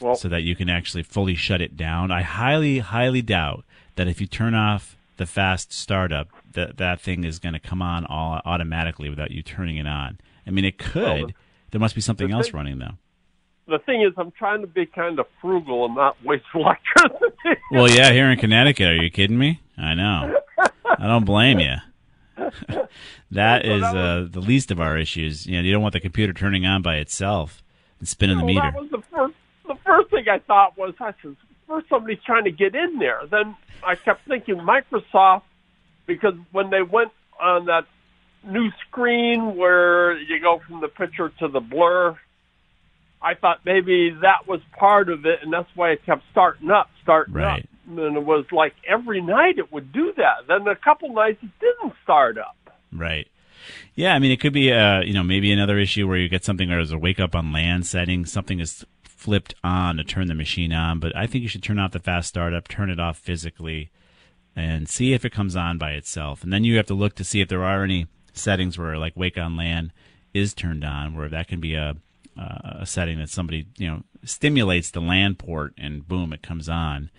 well, 0.00 0.16
so 0.16 0.28
that 0.28 0.42
you 0.42 0.56
can 0.56 0.68
actually 0.68 1.02
fully 1.02 1.34
shut 1.34 1.60
it 1.60 1.76
down. 1.76 2.10
I 2.10 2.22
highly, 2.22 2.78
highly 2.80 3.22
doubt 3.22 3.64
that 3.96 4.08
if 4.08 4.20
you 4.20 4.26
turn 4.26 4.54
off 4.54 4.96
the 5.18 5.26
fast 5.26 5.72
startup, 5.72 6.28
that 6.52 6.78
that 6.78 7.00
thing 7.00 7.22
is 7.24 7.38
going 7.38 7.52
to 7.52 7.60
come 7.60 7.82
on 7.82 8.06
all 8.06 8.40
automatically 8.44 9.08
without 9.08 9.30
you 9.30 9.42
turning 9.42 9.76
it 9.76 9.86
on. 9.86 10.18
I 10.46 10.50
mean, 10.50 10.64
it 10.64 10.78
could. 10.78 11.02
Well, 11.02 11.26
the, 11.26 11.34
there 11.70 11.80
must 11.80 11.94
be 11.94 12.00
something 12.00 12.32
else 12.32 12.46
thing, 12.46 12.56
running 12.56 12.78
though. 12.78 12.94
The 13.66 13.78
thing 13.78 14.02
is, 14.02 14.12
I'm 14.16 14.30
trying 14.32 14.62
to 14.62 14.66
be 14.66 14.86
kind 14.86 15.18
of 15.18 15.26
frugal 15.40 15.86
and 15.86 15.94
not 15.94 16.16
waste 16.24 16.44
electricity. 16.54 17.60
well, 17.70 17.90
yeah, 17.90 18.10
here 18.10 18.30
in 18.30 18.38
Connecticut, 18.38 18.88
are 18.88 19.02
you 19.02 19.10
kidding 19.10 19.38
me? 19.38 19.60
I 19.76 19.94
know. 19.94 20.36
I 20.58 21.06
don't 21.06 21.24
blame 21.24 21.58
you. 21.58 21.74
that 23.30 23.64
is 23.64 23.82
uh, 23.82 24.26
the 24.30 24.40
least 24.40 24.70
of 24.70 24.80
our 24.80 24.96
issues. 24.98 25.46
You 25.46 25.56
know, 25.56 25.62
you 25.62 25.72
don't 25.72 25.82
want 25.82 25.92
the 25.94 26.00
computer 26.00 26.32
turning 26.32 26.66
on 26.66 26.82
by 26.82 26.96
itself 26.96 27.62
and 27.98 28.08
spinning 28.08 28.38
the 28.38 28.44
meter. 28.44 28.60
That 28.60 28.80
was 28.80 28.90
the 28.90 29.02
first. 29.10 29.34
The 29.66 29.76
first 29.86 30.10
thing 30.10 30.28
I 30.28 30.38
thought 30.40 30.76
was, 30.76 30.94
I 31.00 31.14
said, 31.22 31.36
first 31.66 31.88
somebody's 31.88 32.22
trying 32.26 32.44
to 32.44 32.50
get 32.50 32.74
in 32.74 32.98
there. 32.98 33.22
Then 33.30 33.56
I 33.82 33.94
kept 33.94 34.28
thinking 34.28 34.56
Microsoft, 34.56 35.42
because 36.06 36.34
when 36.52 36.68
they 36.68 36.82
went 36.82 37.12
on 37.40 37.64
that 37.66 37.86
new 38.46 38.70
screen 38.86 39.56
where 39.56 40.18
you 40.18 40.40
go 40.40 40.60
from 40.66 40.80
the 40.80 40.88
picture 40.88 41.30
to 41.40 41.48
the 41.48 41.60
blur. 41.60 42.16
I 43.22 43.34
thought 43.34 43.60
maybe 43.64 44.10
that 44.20 44.46
was 44.46 44.60
part 44.78 45.08
of 45.08 45.24
it, 45.24 45.40
and 45.42 45.52
that's 45.52 45.68
why 45.74 45.92
it 45.92 46.04
kept 46.04 46.22
starting 46.30 46.70
up, 46.70 46.90
starting 47.02 47.34
Right. 47.34 47.62
up. 47.62 47.68
And 47.86 48.16
it 48.16 48.24
was 48.24 48.44
like 48.52 48.74
every 48.88 49.20
night 49.20 49.58
it 49.58 49.72
would 49.72 49.92
do 49.92 50.12
that. 50.16 50.46
Then 50.48 50.66
a 50.66 50.76
couple 50.76 51.12
nights 51.12 51.42
it 51.42 51.50
didn't 51.60 51.94
start 52.02 52.38
up. 52.38 52.56
Right. 52.92 53.28
Yeah, 53.94 54.14
I 54.14 54.18
mean, 54.18 54.30
it 54.30 54.40
could 54.40 54.52
be, 54.52 54.72
uh, 54.72 55.00
you 55.00 55.14
know, 55.14 55.22
maybe 55.22 55.52
another 55.52 55.78
issue 55.78 56.06
where 56.06 56.18
you 56.18 56.28
get 56.28 56.44
something 56.44 56.68
where 56.68 56.78
there's 56.78 56.92
a 56.92 56.98
wake 56.98 57.20
up 57.20 57.34
on 57.34 57.52
LAN 57.52 57.82
setting, 57.82 58.26
something 58.26 58.60
is 58.60 58.84
flipped 59.04 59.54
on 59.64 59.96
to 59.96 60.04
turn 60.04 60.26
the 60.26 60.34
machine 60.34 60.72
on. 60.72 60.98
But 60.98 61.16
I 61.16 61.26
think 61.26 61.42
you 61.42 61.48
should 61.48 61.62
turn 61.62 61.78
off 61.78 61.92
the 61.92 61.98
fast 61.98 62.28
startup, 62.28 62.68
turn 62.68 62.90
it 62.90 63.00
off 63.00 63.18
physically, 63.18 63.90
and 64.54 64.88
see 64.88 65.12
if 65.12 65.24
it 65.24 65.32
comes 65.32 65.56
on 65.56 65.78
by 65.78 65.92
itself. 65.92 66.42
And 66.42 66.52
then 66.52 66.64
you 66.64 66.76
have 66.76 66.86
to 66.86 66.94
look 66.94 67.14
to 67.16 67.24
see 67.24 67.40
if 67.40 67.48
there 67.48 67.64
are 67.64 67.84
any 67.84 68.06
settings 68.32 68.76
where, 68.76 68.98
like, 68.98 69.16
wake 69.16 69.38
on 69.38 69.56
LAN 69.56 69.92
is 70.34 70.52
turned 70.52 70.84
on, 70.84 71.14
where 71.14 71.28
that 71.28 71.48
can 71.48 71.60
be 71.60 71.74
a 71.74 71.96
uh, 72.36 72.78
a 72.80 72.86
setting 72.86 73.18
that 73.18 73.30
somebody 73.30 73.66
you 73.78 73.88
know 73.88 74.02
stimulates 74.24 74.90
the 74.90 75.00
LAN 75.00 75.36
port, 75.36 75.72
and 75.78 76.06
boom, 76.06 76.32
it 76.32 76.42
comes 76.42 76.68
on. 76.68 77.10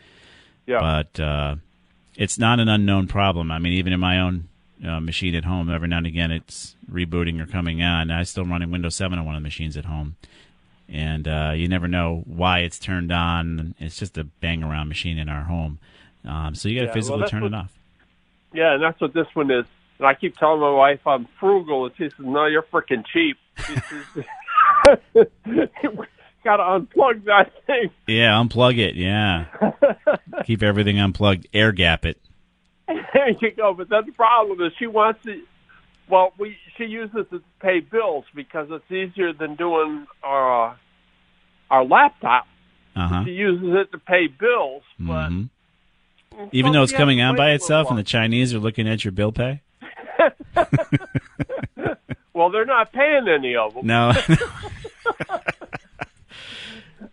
Yeah. 0.67 0.79
But 0.79 1.19
uh, 1.19 1.55
it's 2.15 2.37
not 2.39 2.59
an 2.59 2.67
unknown 2.69 3.07
problem. 3.07 3.51
I 3.51 3.59
mean, 3.59 3.73
even 3.73 3.93
in 3.93 3.99
my 3.99 4.19
own 4.19 4.47
uh, 4.85 4.99
machine 4.99 5.35
at 5.35 5.45
home, 5.45 5.69
every 5.69 5.87
now 5.87 5.97
and 5.97 6.07
again 6.07 6.31
it's 6.31 6.75
rebooting 6.91 7.41
or 7.41 7.45
coming 7.45 7.81
on. 7.83 8.11
I 8.11 8.23
still 8.23 8.45
running 8.45 8.71
Windows 8.71 8.95
7 8.95 9.17
on 9.17 9.25
one 9.25 9.35
of 9.35 9.41
the 9.41 9.45
machines 9.45 9.77
at 9.77 9.85
home, 9.85 10.15
and 10.89 11.27
uh, 11.27 11.51
you 11.55 11.67
never 11.67 11.87
know 11.87 12.23
why 12.25 12.59
it's 12.59 12.79
turned 12.79 13.11
on. 13.11 13.75
It's 13.79 13.97
just 13.97 14.17
a 14.17 14.23
bang 14.23 14.63
around 14.63 14.87
machine 14.87 15.17
in 15.17 15.29
our 15.29 15.43
home, 15.43 15.79
um, 16.25 16.55
so 16.55 16.67
you 16.69 16.75
got 16.75 16.81
to 16.81 16.87
Yeah, 16.87 16.93
physically 16.93 17.19
that's 17.21 17.31
turn 17.31 17.41
what- 17.43 17.53
it 17.53 17.55
off. 17.55 17.71
Yeah, 18.53 18.73
and 18.75 18.83
that's 18.83 18.99
what 19.01 19.13
this 19.13 19.27
one 19.33 19.51
is. 19.51 19.65
And 19.97 20.07
I 20.07 20.13
keep 20.13 20.37
telling 20.37 20.61
my 20.61 20.71
wife 20.71 21.05
I'm 21.05 21.25
frugal, 21.39 21.85
and 21.85 21.95
she 21.97 22.03
says, 22.09 22.13
"No, 22.19 22.45
you're 22.45 22.63
freaking 22.63 23.05
cheap." 23.05 23.37
She 23.65 23.75
says, 23.75 24.25
Got 26.45 26.57
to 26.57 26.63
unplug 26.63 27.25
that 27.25 27.51
thing. 27.65 27.89
Yeah, 28.05 28.33
unplug 28.33 28.77
it. 28.77 28.93
Yeah, 28.93 29.45
keep 30.45 30.61
everything 30.61 30.99
unplugged. 30.99 31.47
Air 31.55 31.71
gap 31.71 32.05
it. 32.05 32.21
there 32.87 33.31
you 33.31 33.49
go. 33.49 33.73
But 33.73 33.89
then 33.89 34.03
the 34.05 34.11
problem 34.11 34.61
is 34.61 34.71
she 34.77 34.85
wants 34.85 35.23
to. 35.23 35.41
Well, 36.07 36.33
we 36.37 36.55
she 36.77 36.83
uses 36.83 37.15
it 37.15 37.29
to 37.31 37.41
pay 37.59 37.79
bills 37.79 38.25
because 38.35 38.67
it's 38.69 38.91
easier 38.91 39.33
than 39.33 39.55
doing 39.55 40.05
our 40.23 40.77
our 41.71 41.83
laptop. 41.83 42.45
Uh 42.95 43.07
huh. 43.07 43.23
She 43.25 43.31
uses 43.31 43.73
it 43.73 43.91
to 43.91 43.97
pay 43.97 44.27
bills, 44.27 44.83
but 44.99 45.29
hmm 45.29 45.45
Even 46.51 46.73
though 46.73 46.83
it's 46.83 46.93
coming 46.93 47.21
on 47.21 47.35
by 47.35 47.53
itself, 47.53 47.89
and 47.89 47.97
the 47.97 48.03
Chinese 48.03 48.53
are 48.53 48.59
looking 48.59 48.87
at 48.87 49.03
your 49.03 49.13
bill 49.13 49.31
pay. 49.31 49.63
well, 52.33 52.51
they're 52.51 52.65
not 52.65 52.93
paying 52.93 53.27
any 53.27 53.55
of 53.55 53.73
them. 53.73 53.87
No. 53.87 54.13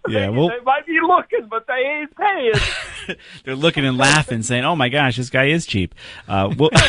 Yeah, 0.09 0.29
well, 0.29 0.49
they 0.49 0.61
might 0.65 0.87
be 0.87 0.99
looking, 1.01 1.49
but 1.49 1.67
they 1.67 1.75
ain't 1.75 2.17
paying. 2.17 3.17
they're 3.45 3.57
looking 3.57 3.85
and 3.85 3.97
laughing, 3.97 4.43
saying, 4.43 4.65
"Oh 4.65 4.77
my 4.77 4.89
gosh, 4.89 5.17
this 5.17 5.31
guy 5.31 5.47
is 5.47 5.67
cheap." 5.67 5.95
Uh, 6.29 6.53
we'll 6.57 6.71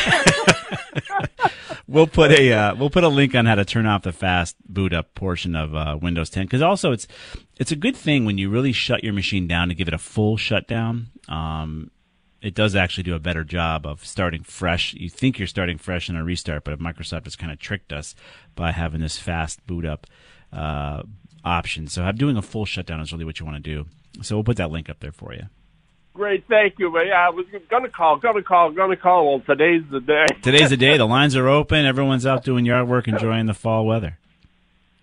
we'll 1.86 2.06
put 2.06 2.32
a 2.32 2.52
uh, 2.52 2.74
we'll 2.74 2.90
put 2.90 3.04
a 3.04 3.08
link 3.08 3.34
on 3.34 3.46
how 3.46 3.54
to 3.54 3.64
turn 3.64 3.86
off 3.86 4.02
the 4.02 4.12
fast 4.12 4.56
boot 4.66 4.92
up 4.92 5.14
portion 5.14 5.54
of 5.54 5.74
uh, 5.74 5.98
Windows 6.00 6.30
10 6.30 6.46
because 6.46 6.62
also 6.62 6.92
it's 6.92 7.06
it's 7.56 7.72
a 7.72 7.76
good 7.76 7.96
thing 7.96 8.24
when 8.24 8.38
you 8.38 8.50
really 8.50 8.72
shut 8.72 9.04
your 9.04 9.12
machine 9.12 9.46
down 9.46 9.68
to 9.68 9.74
give 9.74 9.88
it 9.88 9.94
a 9.94 9.98
full 9.98 10.36
shutdown. 10.36 11.08
Um, 11.28 11.90
it 12.42 12.54
does 12.54 12.76
actually 12.76 13.04
do 13.04 13.14
a 13.14 13.20
better 13.20 13.42
job 13.42 13.86
of 13.86 14.04
starting 14.04 14.42
fresh. 14.42 14.92
You 14.92 15.08
think 15.08 15.38
you're 15.38 15.48
starting 15.48 15.78
fresh 15.78 16.10
in 16.10 16.16
a 16.16 16.22
restart, 16.22 16.64
but 16.64 16.78
Microsoft 16.78 17.24
has 17.24 17.36
kind 17.36 17.50
of 17.50 17.58
tricked 17.58 17.90
us 17.90 18.14
by 18.54 18.72
having 18.72 19.00
this 19.00 19.18
fast 19.18 19.66
boot 19.66 19.86
up 19.86 20.06
uh, 20.52 21.04
option. 21.44 21.86
So, 21.88 22.02
have 22.02 22.16
doing 22.18 22.36
a 22.36 22.42
full 22.42 22.64
shutdown 22.64 23.00
is 23.00 23.12
really 23.12 23.24
what 23.24 23.40
you 23.40 23.46
want 23.46 23.62
to 23.62 23.74
do. 23.74 23.86
So, 24.22 24.36
we'll 24.36 24.44
put 24.44 24.56
that 24.56 24.70
link 24.70 24.88
up 24.88 25.00
there 25.00 25.12
for 25.12 25.34
you. 25.34 25.44
Great, 26.14 26.46
thank 26.48 26.78
you. 26.78 26.90
But 26.90 27.06
yeah, 27.06 27.26
I 27.26 27.30
was 27.30 27.44
gonna 27.68 27.88
call, 27.88 28.18
gonna 28.18 28.42
call, 28.42 28.70
gonna 28.70 28.96
call. 28.96 29.26
Well, 29.28 29.40
today's 29.40 29.82
the 29.90 30.00
day. 30.00 30.26
Today's 30.42 30.70
the 30.70 30.76
day. 30.76 30.96
The 30.96 31.04
lines 31.06 31.34
are 31.34 31.48
open. 31.48 31.84
Everyone's 31.84 32.24
out 32.24 32.44
doing 32.44 32.64
yard 32.64 32.88
work, 32.88 33.08
enjoying 33.08 33.46
the 33.46 33.54
fall 33.54 33.84
weather. 33.84 34.16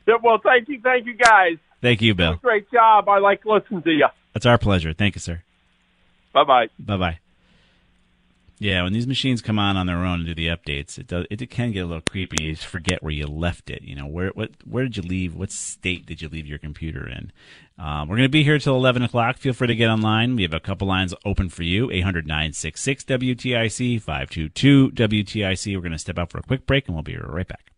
Yeah, 0.08 0.16
well, 0.24 0.40
thank 0.42 0.70
you, 0.70 0.80
thank 0.82 1.06
you, 1.06 1.14
guys. 1.14 1.58
Thank 1.82 2.02
you, 2.02 2.16
Bill. 2.16 2.36
Great 2.36 2.72
job. 2.72 3.10
I 3.10 3.20
like 3.20 3.46
listening 3.46 3.82
to 3.84 3.92
you. 3.92 4.08
That's 4.34 4.46
our 4.46 4.58
pleasure. 4.58 4.94
Thank 4.94 5.16
you, 5.16 5.20
sir. 5.20 5.44
Bye 6.34 6.46
bye. 6.46 6.68
Bye 6.80 6.98
bye. 6.98 7.20
Yeah, 8.62 8.84
when 8.84 8.94
these 8.94 9.08
machines 9.08 9.42
come 9.42 9.58
on 9.58 9.76
on 9.76 9.88
their 9.88 10.06
own 10.06 10.20
and 10.20 10.26
do 10.28 10.36
the 10.36 10.46
updates, 10.46 11.00
it 11.00 11.08
does 11.08 11.26
it 11.32 11.50
can 11.50 11.72
get 11.72 11.80
a 11.80 11.88
little 11.88 12.00
creepy. 12.00 12.44
You 12.44 12.56
forget 12.56 13.02
where 13.02 13.12
you 13.12 13.26
left 13.26 13.72
it. 13.72 13.82
You 13.82 13.96
know, 13.96 14.06
where 14.06 14.30
what 14.36 14.52
where 14.66 14.84
did 14.84 14.98
you 14.98 15.02
leave? 15.02 15.34
What 15.34 15.52
state 15.52 16.06
did 16.06 16.22
you 16.22 16.30
leave 16.30 16.46
your 16.46 16.60
computer 16.60 17.10
in? 17.10 17.32
Um, 17.80 18.08
we're 18.08 18.18
going 18.18 18.28
to 18.28 18.30
be 18.30 18.44
here 18.44 18.60
till 18.60 18.76
eleven 18.76 19.02
o'clock. 19.02 19.40
Feel 19.40 19.54
free 19.54 19.66
to 19.66 19.76
get 19.76 19.90
online. 19.90 20.36
We 20.36 20.44
have 20.44 20.54
a 20.54 20.60
couple 20.60 20.88
lines 20.88 21.16
open 21.26 21.50
for 21.50 21.64
you. 21.64 21.88
800-966 21.88 23.04
WTIC 23.36 24.00
five 24.00 24.30
two 24.30 24.48
two 24.50 24.92
WTIC. 24.92 25.76
We're 25.76 25.82
going 25.82 25.92
to 25.94 25.98
step 25.98 26.20
out 26.20 26.30
for 26.30 26.38
a 26.38 26.44
quick 26.44 26.68
break 26.68 26.88
and 26.88 26.96
we'll 26.96 27.02
be 27.02 27.18
right 27.18 27.48
back. 27.48 27.72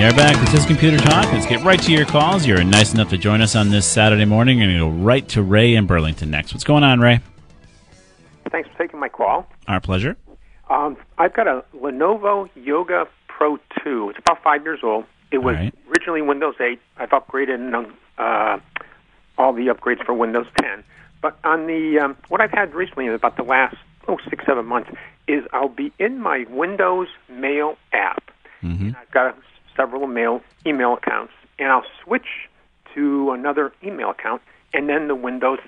We 0.00 0.06
are 0.06 0.14
back. 0.14 0.34
This 0.40 0.60
is 0.60 0.64
Computer 0.64 0.96
Talk. 0.96 1.30
Let's 1.30 1.44
get 1.44 1.62
right 1.62 1.78
to 1.82 1.92
your 1.92 2.06
calls. 2.06 2.46
You're 2.46 2.64
nice 2.64 2.94
enough 2.94 3.10
to 3.10 3.18
join 3.18 3.42
us 3.42 3.54
on 3.54 3.68
this 3.68 3.86
Saturday 3.86 4.24
morning. 4.24 4.60
To 4.60 4.78
go 4.78 4.88
right 4.88 5.28
to 5.28 5.42
Ray 5.42 5.74
in 5.74 5.84
Burlington 5.84 6.30
next. 6.30 6.54
What's 6.54 6.64
going 6.64 6.82
on, 6.82 7.00
Ray? 7.00 7.20
Thanks 8.50 8.70
for 8.70 8.78
taking 8.78 8.98
my 8.98 9.10
call. 9.10 9.46
Our 9.68 9.78
pleasure. 9.78 10.16
Um, 10.70 10.96
I've 11.18 11.34
got 11.34 11.46
a 11.48 11.64
Lenovo 11.76 12.48
Yoga 12.54 13.08
Pro 13.28 13.58
2. 13.84 14.08
It's 14.08 14.18
about 14.18 14.42
five 14.42 14.64
years 14.64 14.80
old. 14.82 15.04
It 15.32 15.38
was 15.42 15.56
right. 15.56 15.74
originally 15.90 16.22
Windows 16.22 16.54
8. 16.58 16.80
I've 16.96 17.10
upgraded 17.10 17.56
and 17.56 17.92
uh, 18.16 18.58
all 19.36 19.52
the 19.52 19.66
upgrades 19.66 20.02
for 20.06 20.14
Windows 20.14 20.46
10. 20.62 20.82
But 21.20 21.38
on 21.44 21.66
the 21.66 21.98
um, 22.02 22.16
what 22.28 22.40
I've 22.40 22.52
had 22.52 22.72
recently, 22.74 23.04
in 23.04 23.12
about 23.12 23.36
the 23.36 23.42
last 23.42 23.76
oh 24.08 24.16
six 24.30 24.46
seven 24.46 24.64
months, 24.64 24.88
is 25.28 25.44
I'll 25.52 25.68
be 25.68 25.92
in 25.98 26.20
my 26.20 26.46
Windows 26.48 27.08
Mail 27.28 27.76
app. 27.92 28.30
Mm-hmm. 28.62 28.92
I've 28.98 29.10
got 29.10 29.36
several 29.76 30.06
mail 30.06 30.42
email 30.66 30.94
accounts, 30.94 31.32
and 31.58 31.68
I'll 31.68 31.86
switch 32.02 32.48
to 32.94 33.32
another 33.32 33.72
email 33.82 34.10
account, 34.10 34.42
and 34.74 34.88
then 34.88 35.08
the 35.08 35.14
Windows 35.14 35.60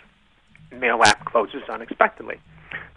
Mail 0.73 1.03
app 1.05 1.25
closes 1.25 1.63
unexpectedly. 1.69 2.39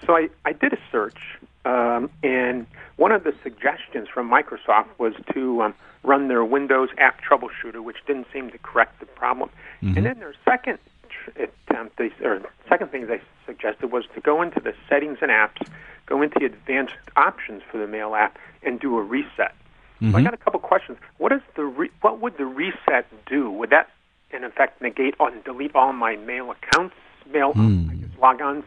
So 0.05 0.15
I, 0.15 0.29
I 0.45 0.53
did 0.53 0.73
a 0.73 0.79
search, 0.91 1.17
um, 1.65 2.09
and 2.23 2.65
one 2.95 3.11
of 3.11 3.23
the 3.23 3.33
suggestions 3.43 4.07
from 4.07 4.29
Microsoft 4.29 4.87
was 4.97 5.13
to 5.33 5.61
um, 5.61 5.75
run 6.03 6.27
their 6.27 6.45
Windows 6.45 6.89
App 6.97 7.19
Troubleshooter, 7.21 7.83
which 7.83 7.97
didn't 8.07 8.27
seem 8.31 8.49
to 8.51 8.57
correct 8.59 8.99
the 8.99 9.05
problem. 9.05 9.49
Mhm. 9.83 9.97
And 9.97 10.05
then 10.05 10.19
their 10.19 10.33
second 10.45 10.79
attempt, 11.35 11.97
they, 11.97 12.11
or 12.23 12.41
second 12.69 12.91
thing 12.91 13.07
they 13.07 13.21
suggested 13.45 13.91
was 13.91 14.05
to 14.13 14.21
go 14.21 14.41
into 14.41 14.59
the 14.59 14.73
settings 14.87 15.17
and 15.21 15.31
apps, 15.31 15.67
go 16.05 16.21
into 16.21 16.39
the 16.39 16.45
advanced 16.45 16.93
options 17.15 17.63
for 17.69 17.77
the 17.77 17.87
Mail 17.87 18.15
app, 18.15 18.37
and 18.63 18.79
do 18.79 18.97
a 18.97 19.01
reset. 19.01 19.53
So 20.01 20.07
I 20.07 20.11
Mhm. 20.11 20.23
got 20.25 20.33
a 20.33 20.37
couple 20.37 20.59
questions. 20.59 20.97
What 21.17 21.31
is 21.31 21.41
the 21.55 21.63
re- 21.63 21.89
what 22.01 22.19
would 22.21 22.37
the 22.37 22.45
reset 22.45 23.05
do? 23.25 23.49
Would 23.51 23.69
that 23.69 23.89
in 24.31 24.43
effect 24.43 24.81
negate 24.81 25.15
or 25.19 25.31
delete 25.45 25.73
all 25.75 25.93
my 25.93 26.15
mail 26.17 26.51
accounts, 26.51 26.95
mail. 27.31 27.53
I 27.55 27.59
logons? 28.21 28.63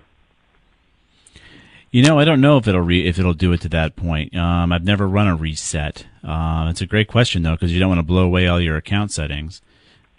You 1.90 2.02
know, 2.02 2.18
I 2.18 2.24
don't 2.24 2.40
know 2.42 2.58
if 2.58 2.68
it'll 2.68 2.82
re- 2.82 3.06
if 3.06 3.18
it'll 3.18 3.32
do 3.34 3.52
it 3.52 3.62
to 3.62 3.68
that 3.70 3.96
point. 3.96 4.36
Um, 4.36 4.72
I've 4.72 4.84
never 4.84 5.08
run 5.08 5.26
a 5.26 5.34
reset. 5.36 6.06
Uh, 6.22 6.66
it's 6.70 6.82
a 6.82 6.86
great 6.86 7.08
question 7.08 7.42
though, 7.42 7.52
because 7.52 7.72
you 7.72 7.80
don't 7.80 7.88
want 7.88 7.98
to 7.98 8.02
blow 8.04 8.24
away 8.24 8.46
all 8.46 8.60
your 8.60 8.76
account 8.76 9.10
settings. 9.12 9.62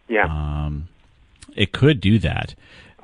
Yeah. 0.08 0.26
Um, 0.26 0.88
it 1.56 1.72
could 1.72 2.02
do 2.02 2.18
that. 2.20 2.56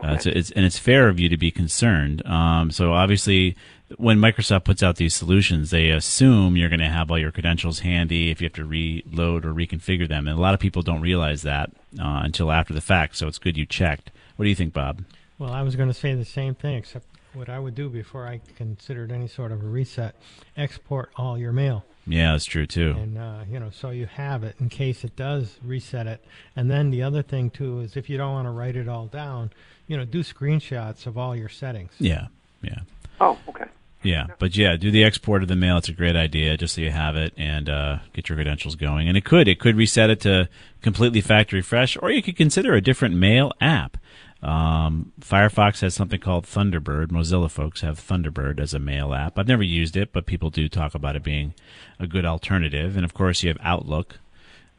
Uh, 0.04 0.14
it's, 0.14 0.26
it's, 0.26 0.52
and 0.52 0.66
it's 0.66 0.78
fair 0.80 1.08
of 1.08 1.20
you 1.20 1.30
to 1.30 1.38
be 1.38 1.52
concerned. 1.52 2.26
Um, 2.26 2.70
so 2.72 2.94
obviously, 2.94 3.56
when 3.98 4.18
Microsoft 4.18 4.64
puts 4.64 4.82
out 4.82 4.96
these 4.96 5.16
solutions, 5.16 5.70
they 5.70 5.90
assume 5.90 6.58
you're 6.58 6.70
going 6.70 6.80
to 6.80 6.90
have 6.90 7.12
all 7.12 7.20
your 7.20 7.32
credentials 7.32 7.80
handy 7.80 8.32
if 8.32 8.42
you 8.42 8.46
have 8.46 8.54
to 8.54 8.66
reload 8.66 9.46
or 9.46 9.54
reconfigure 9.54 10.08
them. 10.08 10.28
And 10.28 10.38
a 10.38 10.42
lot 10.42 10.54
of 10.54 10.60
people 10.60 10.82
don't 10.82 11.02
realize 11.02 11.44
that 11.44 11.70
uh, 12.00 12.22
until 12.24 12.52
after 12.52 12.74
the 12.74 12.82
fact. 12.82 13.16
So 13.16 13.28
it's 13.28 13.38
good 13.38 13.58
you 13.58 13.66
checked. 13.66 14.12
What 14.36 14.44
do 14.44 14.50
you 14.50 14.56
think, 14.56 14.74
Bob? 14.74 15.04
Well, 15.38 15.52
I 15.52 15.62
was 15.62 15.76
going 15.76 15.90
to 15.90 15.94
say 15.94 16.14
the 16.16 16.26
same 16.26 16.56
thing, 16.56 16.76
except 16.78 17.06
what 17.34 17.50
I 17.50 17.60
would 17.60 17.76
do 17.76 17.90
before 17.90 18.26
I 18.28 18.40
considered 18.56 19.12
any 19.12 19.28
sort 19.28 19.52
of 19.52 19.62
a 19.62 19.68
reset: 19.68 20.16
export 20.56 21.12
all 21.18 21.38
your 21.38 21.52
mail, 21.52 21.84
Yeah, 22.08 22.32
that's 22.32 22.46
true 22.46 22.66
too. 22.66 22.92
and 22.98 23.18
uh, 23.18 23.40
you 23.50 23.60
know, 23.60 23.70
so 23.70 23.90
you 23.90 24.06
have 24.06 24.44
it 24.46 24.56
in 24.60 24.70
case 24.70 25.04
it 25.04 25.16
does 25.18 25.58
reset 25.64 26.08
it. 26.08 26.24
And 26.56 26.72
then 26.72 26.90
the 26.92 27.04
other 27.04 27.22
thing 27.22 27.50
too 27.50 27.82
is 27.82 27.98
if 27.98 28.10
you 28.10 28.18
don't 28.18 28.32
want 28.32 28.46
to 28.46 28.52
write 28.52 28.78
it 28.78 28.88
all 28.88 29.08
down, 29.08 29.52
you 29.88 29.98
know, 29.98 30.06
do 30.06 30.22
screenshots 30.24 31.06
of 31.06 31.18
all 31.18 31.36
your 31.36 31.50
settings. 31.50 31.92
Yeah, 32.00 32.28
yeah. 32.62 32.80
Oh, 33.20 33.38
okay. 33.50 33.66
Yeah, 34.04 34.28
but 34.38 34.56
yeah, 34.56 34.76
do 34.76 34.92
the 34.92 35.04
export 35.04 35.42
of 35.42 35.48
the 35.48 35.56
mail. 35.56 35.78
It's 35.78 35.90
a 35.90 35.94
great 35.94 36.16
idea, 36.16 36.58
just 36.58 36.76
so 36.76 36.82
you 36.82 36.92
have 36.92 37.16
it 37.16 37.34
and 37.38 37.68
uh, 37.68 37.98
get 38.14 38.30
your 38.30 38.36
credentials 38.36 38.76
going. 38.76 39.08
And 39.08 39.18
it 39.18 39.26
could, 39.26 39.48
it 39.48 39.60
could 39.60 39.76
reset 39.76 40.12
it 40.12 40.20
to 40.22 40.48
completely 40.82 41.22
factory 41.22 41.62
fresh, 41.62 41.98
or 42.00 42.12
you 42.12 42.22
could 42.22 42.38
consider 42.38 42.76
a 42.76 42.82
different 42.82 43.16
mail 43.16 43.52
app. 43.60 43.98
Um, 44.44 45.12
Firefox 45.20 45.82
has 45.82 45.96
something 45.96 46.20
called 46.20 46.46
Thunderbird. 46.46 47.08
Mozilla 47.08 47.50
folks 47.50 47.82
have 47.82 48.00
Thunderbird 48.00 48.60
as 48.60 48.76
a 48.76 48.80
mail 48.80 49.12
app. 49.12 49.40
I've 49.40 49.48
never 49.48 49.64
used 49.64 49.98
it, 49.98 50.14
but 50.14 50.28
people 50.28 50.52
do 50.52 50.70
talk 50.70 50.94
about 50.94 51.16
it 51.16 51.24
being 51.24 51.56
a 52.00 52.06
good 52.06 52.26
alternative. 52.26 52.96
And 52.96 53.04
of 53.04 53.16
course, 53.16 53.42
you 53.42 53.50
have 53.50 53.58
Outlook 53.62 54.20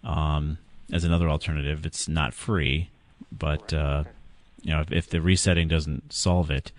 um, 0.04 0.58
as 0.92 1.02
another 1.02 1.28
alternative. 1.28 1.84
It's 1.84 2.06
not 2.06 2.32
free, 2.32 2.90
but 3.36 3.74
uh, 3.74 4.04
you 4.62 4.70
know 4.70 4.80
if, 4.82 4.92
if, 4.92 5.10
the 5.10 5.20
resetting 5.20 5.68
doesn't 5.68 6.12
solve 6.12 6.50
it. 6.50 6.70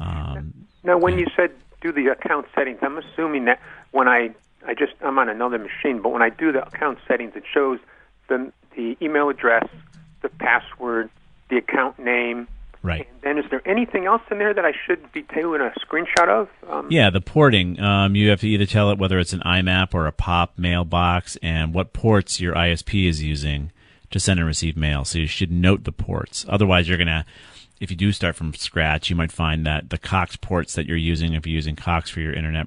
Um, 0.00 0.54
now, 0.84 0.98
when 0.98 1.18
you 1.18 1.26
said 1.36 1.50
do 1.80 1.92
the 1.92 2.08
account 2.08 2.46
settings, 2.54 2.78
I'm 2.82 2.98
assuming 2.98 3.44
that 3.46 3.60
when 3.92 4.08
I 4.08 4.30
I 4.66 4.74
just 4.74 4.92
I'm 5.00 5.18
on 5.18 5.28
another 5.28 5.58
machine, 5.58 6.00
but 6.02 6.10
when 6.10 6.22
I 6.22 6.30
do 6.30 6.52
the 6.52 6.66
account 6.66 6.98
settings, 7.06 7.34
it 7.36 7.44
shows 7.52 7.78
the 8.28 8.52
the 8.76 8.96
email 9.02 9.28
address, 9.28 9.68
the 10.22 10.28
password, 10.28 11.10
the 11.50 11.58
account 11.58 11.98
name. 11.98 12.48
Right. 12.80 13.08
And 13.10 13.22
then, 13.22 13.44
is 13.44 13.50
there 13.50 13.66
anything 13.66 14.06
else 14.06 14.22
in 14.30 14.38
there 14.38 14.54
that 14.54 14.64
I 14.64 14.72
should 14.86 15.10
be 15.12 15.22
taking 15.22 15.44
a 15.44 15.72
screenshot 15.80 16.28
of? 16.28 16.48
Um, 16.68 16.86
yeah, 16.90 17.10
the 17.10 17.20
porting. 17.20 17.80
Um, 17.80 18.14
you 18.14 18.30
have 18.30 18.40
to 18.40 18.48
either 18.48 18.66
tell 18.66 18.90
it 18.90 18.98
whether 18.98 19.18
it's 19.18 19.32
an 19.32 19.40
IMAP 19.40 19.94
or 19.94 20.06
a 20.06 20.12
POP 20.12 20.56
mailbox, 20.56 21.36
and 21.42 21.74
what 21.74 21.92
ports 21.92 22.40
your 22.40 22.54
ISP 22.54 23.08
is 23.08 23.22
using 23.22 23.72
to 24.10 24.20
send 24.20 24.38
and 24.38 24.46
receive 24.46 24.76
mail. 24.76 25.04
So 25.04 25.18
you 25.18 25.26
should 25.26 25.50
note 25.50 25.84
the 25.84 25.92
ports. 25.92 26.46
Otherwise, 26.48 26.88
you're 26.88 26.98
gonna, 26.98 27.26
if 27.80 27.90
you 27.90 27.96
do 27.96 28.12
start 28.12 28.36
from 28.36 28.54
scratch, 28.54 29.10
you 29.10 29.16
might 29.16 29.32
find 29.32 29.66
that 29.66 29.90
the 29.90 29.98
Cox 29.98 30.36
ports 30.36 30.74
that 30.74 30.86
you're 30.86 30.96
using, 30.96 31.34
if 31.34 31.46
you're 31.46 31.54
using 31.54 31.76
Cox 31.76 32.10
for 32.10 32.20
your 32.20 32.32
internet 32.32 32.66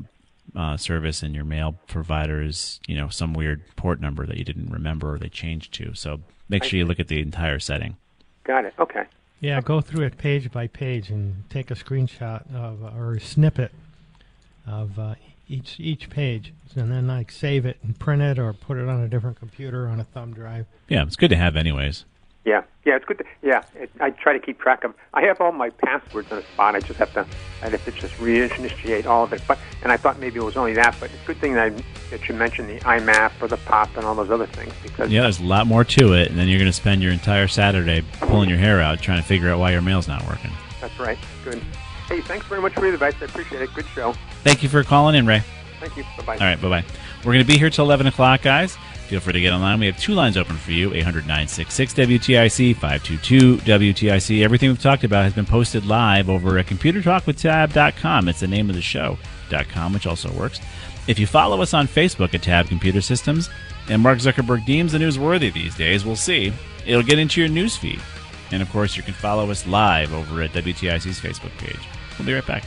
uh, 0.56 0.77
service 0.77 1.24
and 1.24 1.36
your 1.36 1.46
mail 1.46 1.75
provider 1.88 2.41
is, 2.41 2.80
you 2.88 2.96
know, 2.96 3.10
some 3.10 3.34
weird 3.34 3.62
port 3.75 4.01
number 4.01 4.25
that 4.25 4.38
you 4.38 4.44
didn't 4.44 4.72
remember 4.72 5.13
or 5.13 5.18
they 5.18 5.30
changed 5.30 5.74
to. 5.75 5.94
So 5.94 6.22
make 6.50 6.63
sure 6.63 6.77
you 6.77 6.86
look 6.86 7.00
at 7.00 7.08
the 7.08 7.22
entire 7.22 7.60
setting. 7.60 7.98
Got 8.44 8.65
it. 8.65 8.74
Okay. 8.80 9.06
Yeah, 9.39 9.60
go 9.62 9.82
through 9.82 10.06
it 10.06 10.18
page 10.18 10.51
by 10.51 10.68
page 10.68 11.10
and 11.10 11.50
take 11.50 11.72
a 11.72 11.75
screenshot 11.75 12.44
of 12.53 12.84
or 12.96 13.15
a 13.15 13.20
snippet 13.20 13.72
of 14.68 15.00
uh, 15.00 15.15
each 15.48 15.80
each 15.80 16.10
page, 16.10 16.53
and 16.75 16.91
then 16.91 17.08
like 17.08 17.32
save 17.32 17.65
it 17.65 17.77
and 17.82 17.98
print 17.98 18.22
it 18.22 18.38
or 18.38 18.53
put 18.53 18.77
it 18.77 18.88
on 18.88 19.01
a 19.01 19.08
different 19.08 19.39
computer 19.39 19.88
on 19.88 20.00
a 20.00 20.03
thumb 20.03 20.34
drive. 20.34 20.68
Yeah, 20.88 21.03
it's 21.03 21.15
good 21.15 21.32
to 21.32 21.36
have 21.36 21.56
anyways. 21.56 22.06
Yeah, 22.43 22.63
yeah, 22.86 22.95
it's 22.95 23.05
good. 23.05 23.19
To, 23.19 23.24
yeah, 23.43 23.63
it, 23.75 23.91
I 24.00 24.10
try 24.10 24.33
to 24.33 24.39
keep 24.39 24.60
track 24.60 24.83
of. 24.83 24.95
I 25.13 25.21
have 25.24 25.39
all 25.39 25.51
my 25.51 25.69
passwords 25.69 26.31
in 26.31 26.39
a 26.39 26.41
spot. 26.41 26.75
I 26.75 26.79
just 26.79 26.98
have 26.98 27.13
to. 27.13 27.25
I 27.62 27.69
have 27.69 27.86
to 27.86 27.91
just 27.91 28.15
reinitiate 28.15 29.05
all 29.05 29.24
of 29.24 29.33
it. 29.33 29.43
But 29.48 29.60
and 29.83 29.91
I 29.91 29.98
thought 29.98 30.19
maybe 30.19 30.39
it 30.39 30.43
was 30.43 30.57
only 30.57 30.74
that. 30.74 30.95
But 31.00 31.12
it's 31.12 31.21
a 31.24 31.27
good 31.27 31.38
thing 31.38 31.53
that, 31.53 31.71
I, 31.71 31.83
that 32.10 32.27
you 32.27 32.33
mentioned 32.33 32.69
the 32.69 32.79
IMAP 32.79 33.31
or 33.41 33.48
the 33.48 33.57
POP 33.57 33.95
and 33.95 34.05
all 34.05 34.15
those 34.15 34.31
other 34.31 34.48
things 34.48 34.74
because 34.81 35.12
yeah, 35.12 35.21
there's 35.21 35.39
a 35.39 35.43
lot 35.43 35.67
more 35.67 35.83
to 35.83 36.13
it. 36.13 36.29
And 36.29 36.39
then 36.39 36.48
you're 36.48 36.57
going 36.57 36.71
to 36.71 36.74
spend 36.74 37.03
your 37.03 37.12
entire 37.12 37.48
Saturday 37.48 38.03
pulling 38.21 38.50
your 38.50 38.57
hair 38.57 38.81
out 38.81 39.00
trying 39.01 39.21
to 39.21 39.27
figure 39.27 39.50
out 39.50 39.60
why 39.60 39.71
your 39.71 39.83
mail's 39.83 40.07
not 40.07 40.25
working. 40.27 40.51
That's 40.79 40.98
right. 41.00 41.19
Good. 41.43 41.62
Hey, 42.07 42.21
thanks 42.21 42.48
very 42.48 42.62
much 42.62 42.74
for 42.74 42.86
your 42.86 42.95
advice. 42.95 43.13
I 43.21 43.25
appreciate 43.25 43.62
it. 43.62 43.71
Good 43.75 43.86
show. 43.93 44.13
Thank 44.43 44.63
you 44.63 44.69
for 44.69 44.83
calling 44.83 45.15
in, 45.15 45.27
Ray. 45.27 45.43
Thank 45.79 45.95
you. 45.95 46.03
Bye 46.17 46.25
bye. 46.25 46.33
All 46.33 46.39
right. 46.39 46.62
Bye 46.62 46.69
bye. 46.69 46.86
We're 47.19 47.33
going 47.33 47.45
to 47.45 47.51
be 47.51 47.57
here 47.57 47.69
till 47.69 47.86
11 47.86 48.07
o'clock, 48.07 48.41
guys. 48.41 48.77
Feel 49.12 49.20
free 49.20 49.34
to 49.34 49.41
get 49.41 49.51
online. 49.51 49.77
We 49.82 49.88
have 49.88 50.00
two 50.00 50.13
lines 50.13 50.38
open 50.38 50.56
for 50.56 50.72
you 50.72 50.94
800 50.94 51.27
966 51.27 51.94
WTIC, 51.96 52.74
522 52.75 53.58
WTIC. 53.58 54.41
Everything 54.41 54.70
we've 54.70 54.82
talked 54.82 55.03
about 55.03 55.25
has 55.25 55.34
been 55.34 55.46
posted 55.46 55.86
live 55.86 56.30
over 56.30 56.58
at 56.58 56.68
computertalkwithtab.com. 56.68 58.30
It's 58.30 58.39
the 58.39 58.48
name 58.48 58.70
of 58.70 58.77
the 58.77 58.82
show.com, 58.82 59.91
which 59.91 60.08
also 60.08 60.32
works. 60.32 60.62
If 61.10 61.20
you 61.20 61.27
follow 61.27 61.62
us 61.62 61.74
on 61.74 61.89
Facebook 61.89 62.34
at 62.34 62.44
Tab 62.44 62.68
Computer 62.70 63.01
Systems, 63.01 63.50
and 63.89 64.01
Mark 64.01 64.20
Zuckerberg 64.20 64.65
deems 64.65 64.94
the 64.94 65.00
news 65.00 65.20
worthy 65.20 65.50
these 65.50 65.75
days, 65.75 66.06
we'll 66.06 66.15
see. 66.15 66.53
It'll 66.86 67.03
get 67.03 67.20
into 67.20 67.41
your 67.41 67.50
news 67.50 67.75
feed. 67.75 68.00
And 68.51 68.62
of 68.62 68.70
course, 68.70 68.96
you 68.96 69.03
can 69.03 69.13
follow 69.13 69.51
us 69.51 69.68
live 69.68 70.13
over 70.13 70.41
at 70.41 70.51
WTIC's 70.51 71.20
Facebook 71.20 71.51
page. 71.58 71.86
We'll 72.18 72.27
be 72.27 72.34
right 72.34 72.48
back. 72.48 72.63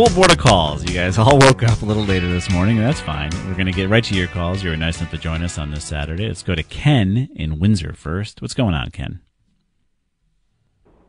Full 0.00 0.14
board 0.14 0.32
of 0.32 0.38
calls. 0.38 0.82
You 0.82 0.94
guys 0.94 1.18
all 1.18 1.38
woke 1.42 1.62
up 1.62 1.82
a 1.82 1.84
little 1.84 2.04
later 2.04 2.26
this 2.26 2.50
morning. 2.50 2.78
That's 2.78 3.02
fine. 3.02 3.30
We're 3.46 3.52
going 3.52 3.66
to 3.66 3.72
get 3.72 3.90
right 3.90 4.02
to 4.04 4.14
your 4.14 4.28
calls. 4.28 4.64
You 4.64 4.70
were 4.70 4.76
nice 4.76 4.98
enough 4.98 5.10
to 5.10 5.18
join 5.18 5.42
us 5.42 5.58
on 5.58 5.72
this 5.72 5.84
Saturday. 5.84 6.26
Let's 6.26 6.42
go 6.42 6.54
to 6.54 6.62
Ken 6.62 7.28
in 7.36 7.58
Windsor 7.58 7.92
first. 7.92 8.40
What's 8.40 8.54
going 8.54 8.72
on, 8.72 8.92
Ken? 8.92 9.20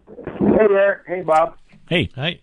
Hey 0.07 0.67
there. 0.67 1.05
Hey, 1.07 1.21
Bob. 1.21 1.55
Hey. 1.87 2.09
Hi. 2.15 2.41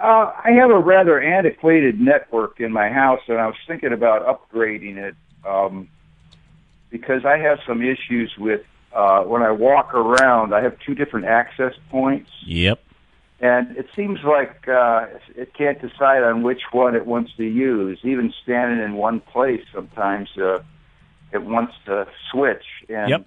Uh, 0.00 0.32
I 0.44 0.50
have 0.58 0.70
a 0.70 0.78
rather 0.80 1.20
antiquated 1.20 2.00
network 2.00 2.58
in 2.58 2.72
my 2.72 2.88
house, 2.88 3.20
and 3.28 3.38
I 3.38 3.46
was 3.46 3.54
thinking 3.68 3.92
about 3.92 4.26
upgrading 4.26 4.96
it 4.96 5.14
um, 5.48 5.88
because 6.90 7.24
I 7.24 7.38
have 7.38 7.60
some 7.64 7.80
issues 7.80 8.34
with 8.38 8.62
uh, 8.92 9.22
when 9.22 9.42
I 9.44 9.52
walk 9.52 9.94
around. 9.94 10.52
I 10.52 10.64
have 10.64 10.76
two 10.84 10.96
different 10.96 11.26
access 11.26 11.74
points. 11.92 12.28
Yep 12.44 12.80
and 13.42 13.76
it 13.76 13.88
seems 13.96 14.20
like 14.24 14.68
uh, 14.68 15.06
it 15.34 15.52
can't 15.52 15.82
decide 15.82 16.22
on 16.22 16.44
which 16.44 16.62
one 16.70 16.94
it 16.94 17.06
wants 17.06 17.32
to 17.38 17.44
use. 17.44 17.98
Even 18.04 18.32
standing 18.44 18.78
in 18.78 18.94
one 18.94 19.18
place, 19.18 19.64
sometimes 19.74 20.28
uh, 20.38 20.60
it 21.32 21.42
wants 21.42 21.72
to 21.86 22.06
switch. 22.30 22.62
And, 22.88 23.10
yep. 23.10 23.26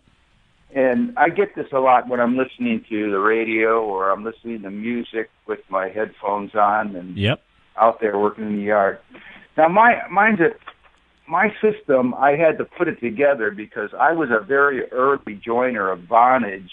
And 0.74 1.18
I 1.18 1.28
get 1.28 1.54
this 1.56 1.68
a 1.74 1.80
lot 1.80 2.08
when 2.08 2.22
I'm 2.22 2.38
listening 2.38 2.86
to 2.90 3.12
the 3.12 3.20
radio 3.20 3.84
or 3.84 4.10
I'm 4.10 4.24
listening 4.24 4.62
to 4.62 4.72
music 4.72 5.30
with 5.48 5.60
my 5.68 5.90
headphones 5.90 6.56
on 6.56 6.96
and 6.96 7.18
yep. 7.18 7.44
out 7.76 8.00
there 8.00 8.18
working 8.18 8.46
in 8.46 8.56
the 8.56 8.64
yard. 8.64 9.00
Now, 9.58 9.68
my 9.68 10.02
mine's 10.10 10.40
a 10.40 10.52
my 11.28 11.54
system. 11.62 12.14
I 12.14 12.38
had 12.38 12.58
to 12.60 12.66
put 12.66 12.88
it 12.88 13.02
together 13.02 13.52
because 13.52 13.90
I 14.00 14.14
was 14.14 14.30
a 14.32 14.44
very 14.44 14.90
early 14.92 15.36
joiner 15.44 15.90
of 15.90 16.00
Vonage, 16.02 16.70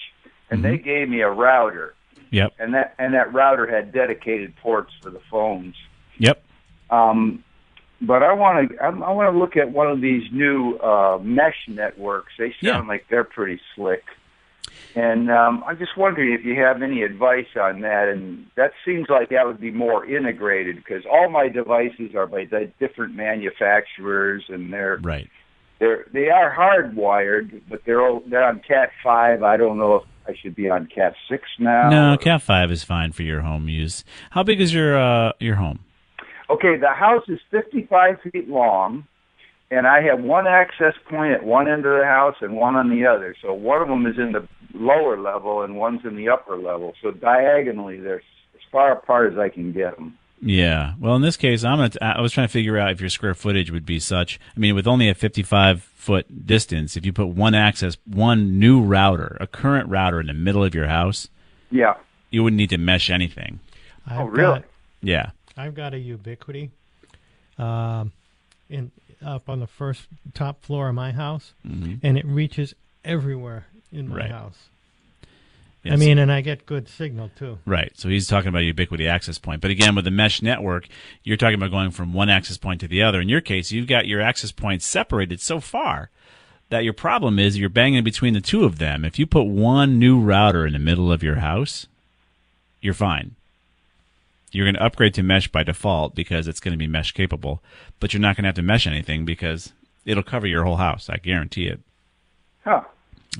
and 0.50 0.62
mm-hmm. 0.62 0.62
they 0.62 0.78
gave 0.78 1.08
me 1.08 1.22
a 1.22 1.30
router 1.30 1.94
Yep. 2.32 2.54
And 2.58 2.74
that 2.74 2.94
and 2.98 3.14
that 3.14 3.32
router 3.32 3.66
had 3.66 3.92
dedicated 3.92 4.56
ports 4.56 4.92
for 5.02 5.10
the 5.10 5.20
phones. 5.30 5.76
Yep. 6.18 6.42
Um, 6.90 7.44
but 8.00 8.22
I 8.22 8.32
want 8.32 8.70
to 8.70 8.82
I, 8.82 8.86
I 8.88 9.12
want 9.12 9.32
to 9.32 9.38
look 9.38 9.56
at 9.56 9.70
one 9.70 9.86
of 9.86 10.00
these 10.00 10.24
new 10.32 10.76
uh, 10.78 11.18
mesh 11.22 11.68
networks. 11.68 12.32
They 12.38 12.54
sound 12.62 12.84
yeah. 12.86 12.88
like 12.88 13.06
they're 13.08 13.22
pretty 13.22 13.60
slick. 13.76 14.04
And 14.94 15.30
um, 15.30 15.62
I'm 15.66 15.78
just 15.78 15.96
wondering 15.96 16.32
if 16.32 16.44
you 16.44 16.56
have 16.56 16.82
any 16.82 17.02
advice 17.02 17.46
on 17.58 17.80
that. 17.80 18.08
And 18.08 18.46
that 18.56 18.72
seems 18.84 19.08
like 19.08 19.30
that 19.30 19.46
would 19.46 19.60
be 19.60 19.70
more 19.70 20.04
integrated 20.04 20.76
because 20.76 21.04
all 21.10 21.30
my 21.30 21.48
devices 21.48 22.14
are 22.14 22.26
by 22.26 22.44
the 22.44 22.70
different 22.78 23.14
manufacturers, 23.14 24.44
and 24.48 24.72
they're 24.72 24.98
right. 25.02 25.30
They're 25.82 26.06
they 26.12 26.28
are 26.28 26.54
hardwired, 26.54 27.62
but 27.68 27.80
they're 27.84 28.00
all, 28.00 28.22
they're 28.28 28.44
on 28.44 28.60
Cat 28.60 28.90
five. 29.02 29.42
I 29.42 29.56
don't 29.56 29.78
know 29.78 29.96
if 29.96 30.02
I 30.28 30.32
should 30.40 30.54
be 30.54 30.70
on 30.70 30.86
Cat 30.86 31.14
six 31.28 31.42
now. 31.58 31.90
No, 31.90 32.16
Cat 32.16 32.40
five 32.40 32.70
is 32.70 32.84
fine 32.84 33.10
for 33.10 33.24
your 33.24 33.40
home 33.40 33.68
use. 33.68 34.04
How 34.30 34.44
big 34.44 34.60
is 34.60 34.72
your 34.72 34.96
uh, 34.96 35.32
your 35.40 35.56
home? 35.56 35.80
Okay, 36.48 36.76
the 36.76 36.92
house 36.92 37.24
is 37.26 37.40
fifty 37.50 37.84
five 37.90 38.18
feet 38.22 38.48
long, 38.48 39.08
and 39.72 39.88
I 39.88 40.02
have 40.02 40.20
one 40.20 40.46
access 40.46 40.94
point 41.10 41.32
at 41.32 41.42
one 41.42 41.66
end 41.66 41.84
of 41.84 41.98
the 41.98 42.04
house 42.04 42.36
and 42.42 42.54
one 42.54 42.76
on 42.76 42.88
the 42.88 43.04
other. 43.04 43.34
So 43.42 43.52
one 43.52 43.82
of 43.82 43.88
them 43.88 44.06
is 44.06 44.18
in 44.18 44.30
the 44.30 44.46
lower 44.74 45.20
level 45.20 45.62
and 45.62 45.74
one's 45.74 46.04
in 46.04 46.14
the 46.14 46.28
upper 46.28 46.56
level. 46.56 46.94
So 47.02 47.10
diagonally, 47.10 47.98
they're 47.98 48.22
as 48.54 48.62
far 48.70 48.92
apart 48.92 49.32
as 49.32 49.38
I 49.38 49.48
can 49.48 49.72
get 49.72 49.96
them. 49.96 50.16
Yeah. 50.42 50.94
Well, 50.98 51.14
in 51.14 51.22
this 51.22 51.36
case, 51.36 51.62
I'm 51.62 51.78
gonna. 51.78 51.90
T- 51.90 52.00
I 52.00 52.20
was 52.20 52.32
trying 52.32 52.48
to 52.48 52.52
figure 52.52 52.76
out 52.76 52.90
if 52.90 53.00
your 53.00 53.08
square 53.10 53.34
footage 53.34 53.70
would 53.70 53.86
be 53.86 54.00
such. 54.00 54.40
I 54.56 54.60
mean, 54.60 54.74
with 54.74 54.88
only 54.88 55.08
a 55.08 55.14
55 55.14 55.82
foot 55.82 56.46
distance, 56.46 56.96
if 56.96 57.06
you 57.06 57.12
put 57.12 57.28
one 57.28 57.54
access, 57.54 57.96
one 58.04 58.58
new 58.58 58.82
router, 58.82 59.36
a 59.40 59.46
current 59.46 59.88
router 59.88 60.20
in 60.20 60.26
the 60.26 60.34
middle 60.34 60.64
of 60.64 60.74
your 60.74 60.88
house, 60.88 61.28
yeah, 61.70 61.94
you 62.30 62.42
wouldn't 62.42 62.58
need 62.58 62.70
to 62.70 62.78
mesh 62.78 63.08
anything. 63.08 63.60
I've 64.06 64.20
oh, 64.20 64.24
really? 64.24 64.60
Got, 64.60 64.64
yeah. 65.00 65.30
I've 65.56 65.74
got 65.76 65.94
a 65.94 65.96
Ubiquiti, 65.96 66.70
um, 67.56 68.10
in 68.68 68.90
up 69.24 69.48
on 69.48 69.60
the 69.60 69.68
first 69.68 70.08
top 70.34 70.64
floor 70.64 70.88
of 70.88 70.94
my 70.96 71.12
house, 71.12 71.52
mm-hmm. 71.64 72.04
and 72.04 72.18
it 72.18 72.26
reaches 72.26 72.74
everywhere 73.04 73.66
in 73.92 74.08
my 74.08 74.16
right. 74.16 74.30
house. 74.30 74.58
Yes. 75.82 75.94
I 75.94 75.96
mean, 75.96 76.18
and 76.18 76.30
I 76.30 76.42
get 76.42 76.64
good 76.64 76.88
signal 76.88 77.30
too. 77.36 77.58
Right. 77.66 77.92
So 77.96 78.08
he's 78.08 78.28
talking 78.28 78.48
about 78.48 78.60
Ubiquiti 78.62 79.08
access 79.08 79.38
point. 79.38 79.60
But 79.60 79.72
again, 79.72 79.96
with 79.96 80.04
the 80.04 80.12
mesh 80.12 80.40
network, 80.40 80.86
you're 81.24 81.36
talking 81.36 81.56
about 81.56 81.72
going 81.72 81.90
from 81.90 82.12
one 82.12 82.28
access 82.28 82.56
point 82.56 82.80
to 82.80 82.88
the 82.88 83.02
other. 83.02 83.20
In 83.20 83.28
your 83.28 83.40
case, 83.40 83.72
you've 83.72 83.88
got 83.88 84.06
your 84.06 84.20
access 84.20 84.52
points 84.52 84.86
separated 84.86 85.40
so 85.40 85.58
far 85.58 86.10
that 86.68 86.84
your 86.84 86.92
problem 86.92 87.38
is 87.38 87.58
you're 87.58 87.68
banging 87.68 88.04
between 88.04 88.32
the 88.32 88.40
two 88.40 88.64
of 88.64 88.78
them. 88.78 89.04
If 89.04 89.18
you 89.18 89.26
put 89.26 89.42
one 89.42 89.98
new 89.98 90.20
router 90.20 90.66
in 90.66 90.72
the 90.72 90.78
middle 90.78 91.10
of 91.10 91.22
your 91.22 91.36
house, 91.36 91.86
you're 92.80 92.94
fine. 92.94 93.34
You're 94.52 94.66
going 94.66 94.76
to 94.76 94.84
upgrade 94.84 95.14
to 95.14 95.22
mesh 95.22 95.48
by 95.48 95.64
default 95.64 96.14
because 96.14 96.46
it's 96.46 96.60
going 96.60 96.72
to 96.72 96.78
be 96.78 96.86
mesh 96.86 97.12
capable, 97.12 97.62
but 97.98 98.12
you're 98.12 98.20
not 98.20 98.36
going 98.36 98.44
to 98.44 98.48
have 98.48 98.54
to 98.54 98.62
mesh 98.62 98.86
anything 98.86 99.24
because 99.24 99.72
it'll 100.04 100.22
cover 100.22 100.46
your 100.46 100.64
whole 100.64 100.76
house. 100.76 101.10
I 101.10 101.16
guarantee 101.16 101.66
it. 101.66 101.80
Huh. 102.64 102.82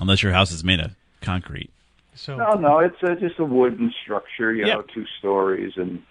Unless 0.00 0.22
your 0.22 0.32
house 0.32 0.50
is 0.50 0.64
made 0.64 0.80
of 0.80 0.92
concrete. 1.20 1.70
So 2.14 2.36
No, 2.36 2.52
no, 2.54 2.78
it's 2.80 3.02
a, 3.02 3.14
just 3.16 3.38
a 3.38 3.44
wooden 3.44 3.92
structure, 4.02 4.52
you 4.52 4.66
Yeah. 4.66 4.74
know, 4.74 4.82
two 4.82 5.06
stories, 5.18 5.72
and 5.76 6.02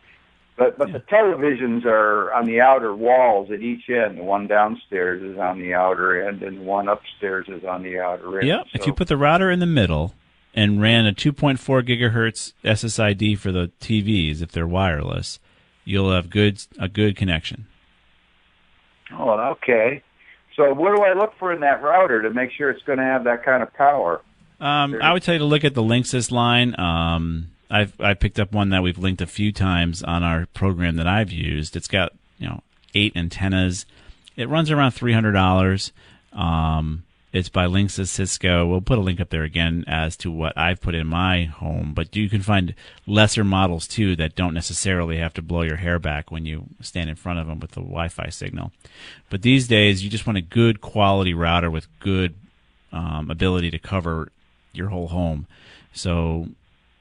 but 0.57 0.77
but 0.77 0.91
the 0.91 0.99
televisions 0.99 1.85
are 1.85 2.33
on 2.33 2.45
the 2.45 2.59
outer 2.61 2.93
walls 2.95 3.49
at 3.51 3.61
each 3.61 3.89
end. 3.89 4.17
The 4.17 4.23
one 4.23 4.47
downstairs 4.47 5.21
is 5.21 5.37
on 5.37 5.59
the 5.59 5.73
outer 5.73 6.27
end, 6.27 6.43
and 6.43 6.57
the 6.59 6.63
one 6.63 6.87
upstairs 6.87 7.47
is 7.49 7.63
on 7.63 7.83
the 7.83 7.99
outer 7.99 8.39
end. 8.39 8.47
Yep. 8.47 8.65
If 8.73 8.85
you 8.87 8.93
put 8.93 9.07
the 9.07 9.17
router 9.17 9.49
in 9.49 9.59
the 9.59 9.65
middle 9.65 10.13
and 10.53 10.81
ran 10.81 11.05
a 11.07 11.13
2.4 11.13 11.57
gigahertz 11.83 12.53
SSID 12.63 13.37
for 13.37 13.51
the 13.51 13.71
TVs, 13.79 14.41
if 14.41 14.51
they're 14.51 14.67
wireless, 14.67 15.39
you'll 15.85 16.11
have 16.11 16.29
good 16.29 16.61
a 16.79 16.87
good 16.89 17.15
connection. 17.15 17.67
oh, 19.17 19.29
okay. 19.51 20.01
So 20.55 20.73
what 20.73 20.95
do 20.95 21.03
I 21.03 21.13
look 21.13 21.33
for 21.39 21.53
in 21.53 21.61
that 21.61 21.81
router 21.81 22.21
to 22.21 22.29
make 22.29 22.51
sure 22.51 22.69
it's 22.69 22.83
going 22.83 22.99
to 22.99 23.05
have 23.05 23.23
that 23.23 23.43
kind 23.45 23.63
of 23.63 23.73
power? 23.73 24.21
Um, 24.61 24.99
I 25.01 25.11
would 25.11 25.23
tell 25.23 25.33
you 25.33 25.39
to 25.39 25.45
look 25.45 25.65
at 25.65 25.73
the 25.73 25.81
Linksys 25.81 26.31
line. 26.31 26.79
Um, 26.79 27.47
I've 27.69 27.99
I 27.99 28.13
picked 28.13 28.39
up 28.39 28.51
one 28.51 28.69
that 28.69 28.83
we've 28.83 28.97
linked 28.97 29.21
a 29.21 29.27
few 29.27 29.51
times 29.51 30.03
on 30.03 30.23
our 30.23 30.45
program 30.53 30.97
that 30.97 31.07
I've 31.07 31.31
used. 31.31 31.75
It's 31.75 31.87
got 31.87 32.13
you 32.37 32.47
know 32.47 32.61
eight 32.93 33.15
antennas. 33.15 33.85
It 34.37 34.47
runs 34.49 34.69
around 34.69 34.91
three 34.91 35.13
hundred 35.13 35.31
dollars. 35.31 35.91
Um, 36.31 37.03
it's 37.33 37.49
by 37.49 37.65
Linksys 37.65 38.09
Cisco. 38.09 38.67
We'll 38.67 38.81
put 38.81 38.97
a 38.97 39.01
link 39.01 39.19
up 39.19 39.29
there 39.29 39.43
again 39.43 39.85
as 39.87 40.17
to 40.17 40.29
what 40.29 40.55
I've 40.57 40.81
put 40.81 40.95
in 40.95 41.07
my 41.07 41.45
home, 41.45 41.93
but 41.95 42.13
you 42.13 42.29
can 42.29 42.41
find 42.41 42.75
lesser 43.07 43.45
models 43.45 43.87
too 43.87 44.17
that 44.17 44.35
don't 44.35 44.53
necessarily 44.53 45.17
have 45.17 45.33
to 45.35 45.41
blow 45.41 45.61
your 45.61 45.77
hair 45.77 45.97
back 45.97 46.29
when 46.29 46.45
you 46.45 46.65
stand 46.81 47.09
in 47.09 47.15
front 47.15 47.39
of 47.39 47.47
them 47.47 47.61
with 47.61 47.71
the 47.71 47.79
Wi-Fi 47.79 48.29
signal. 48.29 48.73
But 49.29 49.43
these 49.43 49.69
days, 49.69 50.03
you 50.03 50.09
just 50.09 50.27
want 50.27 50.37
a 50.37 50.41
good 50.41 50.81
quality 50.81 51.33
router 51.33 51.71
with 51.71 51.87
good 51.99 52.35
um, 52.91 53.31
ability 53.31 53.71
to 53.71 53.79
cover 53.79 54.29
your 54.73 54.89
whole 54.89 55.07
home. 55.07 55.47
So 55.93 56.47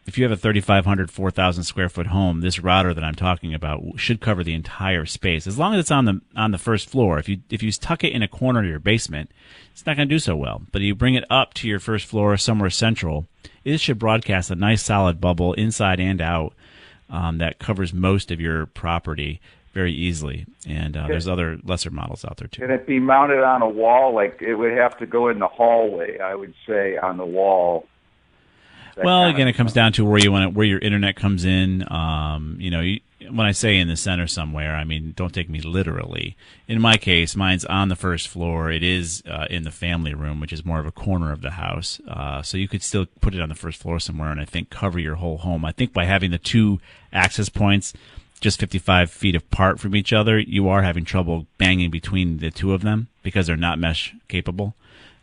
if 0.06 0.18
you 0.18 0.24
have 0.24 0.32
a 0.32 0.36
3,500, 0.36 1.10
4,000 1.10 1.64
square 1.64 1.88
foot 1.88 2.08
home, 2.08 2.40
this 2.40 2.58
router 2.58 2.92
that 2.92 3.04
I'm 3.04 3.14
talking 3.14 3.54
about 3.54 3.82
should 3.96 4.20
cover 4.20 4.42
the 4.42 4.54
entire 4.54 5.06
space 5.06 5.46
as 5.46 5.58
long 5.58 5.74
as 5.74 5.80
it's 5.80 5.90
on 5.90 6.04
the 6.04 6.20
on 6.34 6.50
the 6.50 6.58
first 6.58 6.88
floor. 6.88 7.18
If 7.18 7.28
you 7.28 7.42
if 7.48 7.62
you 7.62 7.70
tuck 7.72 8.02
it 8.02 8.12
in 8.12 8.22
a 8.22 8.28
corner 8.28 8.60
of 8.60 8.66
your 8.66 8.78
basement, 8.78 9.30
it's 9.70 9.86
not 9.86 9.96
going 9.96 10.08
to 10.08 10.14
do 10.14 10.18
so 10.18 10.34
well. 10.34 10.62
But 10.72 10.82
if 10.82 10.86
you 10.86 10.94
bring 10.94 11.14
it 11.14 11.24
up 11.30 11.54
to 11.54 11.68
your 11.68 11.78
first 11.78 12.06
floor, 12.06 12.36
somewhere 12.36 12.70
central, 12.70 13.26
it 13.64 13.78
should 13.78 13.98
broadcast 13.98 14.50
a 14.50 14.56
nice 14.56 14.82
solid 14.82 15.20
bubble 15.20 15.52
inside 15.54 16.00
and 16.00 16.20
out 16.20 16.54
um, 17.08 17.38
that 17.38 17.58
covers 17.58 17.92
most 17.92 18.30
of 18.30 18.40
your 18.40 18.66
property 18.66 19.40
very 19.72 19.92
easily. 19.92 20.46
And 20.66 20.96
uh, 20.96 21.06
there's 21.06 21.28
other 21.28 21.58
lesser 21.62 21.90
models 21.90 22.24
out 22.24 22.38
there 22.38 22.48
too. 22.48 22.62
Can 22.62 22.70
it 22.70 22.86
be 22.86 22.98
mounted 22.98 23.42
on 23.42 23.62
a 23.62 23.68
wall? 23.68 24.14
Like 24.14 24.42
it 24.42 24.54
would 24.54 24.72
have 24.72 24.98
to 24.98 25.06
go 25.06 25.28
in 25.28 25.38
the 25.38 25.48
hallway, 25.48 26.18
I 26.18 26.34
would 26.34 26.54
say, 26.66 26.96
on 26.96 27.16
the 27.16 27.26
wall. 27.26 27.86
That 28.96 29.04
well, 29.04 29.28
again, 29.28 29.46
it 29.46 29.52
comes 29.52 29.72
down 29.72 29.92
to 29.94 30.04
where 30.04 30.18
you 30.18 30.32
want 30.32 30.44
it, 30.50 30.54
where 30.54 30.66
your 30.66 30.80
internet 30.80 31.14
comes 31.14 31.44
in. 31.44 31.90
Um, 31.92 32.56
you 32.58 32.70
know, 32.70 32.80
you, 32.80 33.00
when 33.30 33.46
I 33.46 33.52
say 33.52 33.78
in 33.78 33.86
the 33.86 33.96
center 33.96 34.26
somewhere, 34.26 34.74
I 34.74 34.82
mean 34.82 35.12
don't 35.16 35.32
take 35.32 35.48
me 35.48 35.60
literally. 35.60 36.36
In 36.66 36.80
my 36.80 36.96
case, 36.96 37.36
mine's 37.36 37.64
on 37.64 37.88
the 37.88 37.96
first 37.96 38.26
floor. 38.26 38.70
It 38.70 38.82
is 38.82 39.22
uh, 39.30 39.46
in 39.48 39.62
the 39.62 39.70
family 39.70 40.14
room, 40.14 40.40
which 40.40 40.52
is 40.52 40.64
more 40.64 40.80
of 40.80 40.86
a 40.86 40.92
corner 40.92 41.30
of 41.30 41.40
the 41.40 41.52
house. 41.52 42.00
Uh, 42.08 42.42
so 42.42 42.56
you 42.56 42.66
could 42.66 42.82
still 42.82 43.06
put 43.20 43.34
it 43.34 43.40
on 43.40 43.48
the 43.48 43.54
first 43.54 43.80
floor 43.80 44.00
somewhere, 44.00 44.32
and 44.32 44.40
I 44.40 44.44
think 44.44 44.70
cover 44.70 44.98
your 44.98 45.14
whole 45.14 45.38
home. 45.38 45.64
I 45.64 45.70
think 45.70 45.92
by 45.92 46.06
having 46.06 46.32
the 46.32 46.38
two 46.38 46.80
access 47.12 47.48
points 47.48 47.92
just 48.40 48.58
55 48.58 49.10
feet 49.10 49.34
apart 49.34 49.78
from 49.78 49.94
each 49.94 50.12
other, 50.12 50.38
you 50.38 50.68
are 50.68 50.82
having 50.82 51.04
trouble 51.04 51.46
banging 51.58 51.90
between 51.90 52.38
the 52.38 52.50
two 52.50 52.72
of 52.72 52.82
them 52.82 53.08
because 53.22 53.46
they're 53.46 53.56
not 53.56 53.78
mesh 53.78 54.14
capable. 54.28 54.74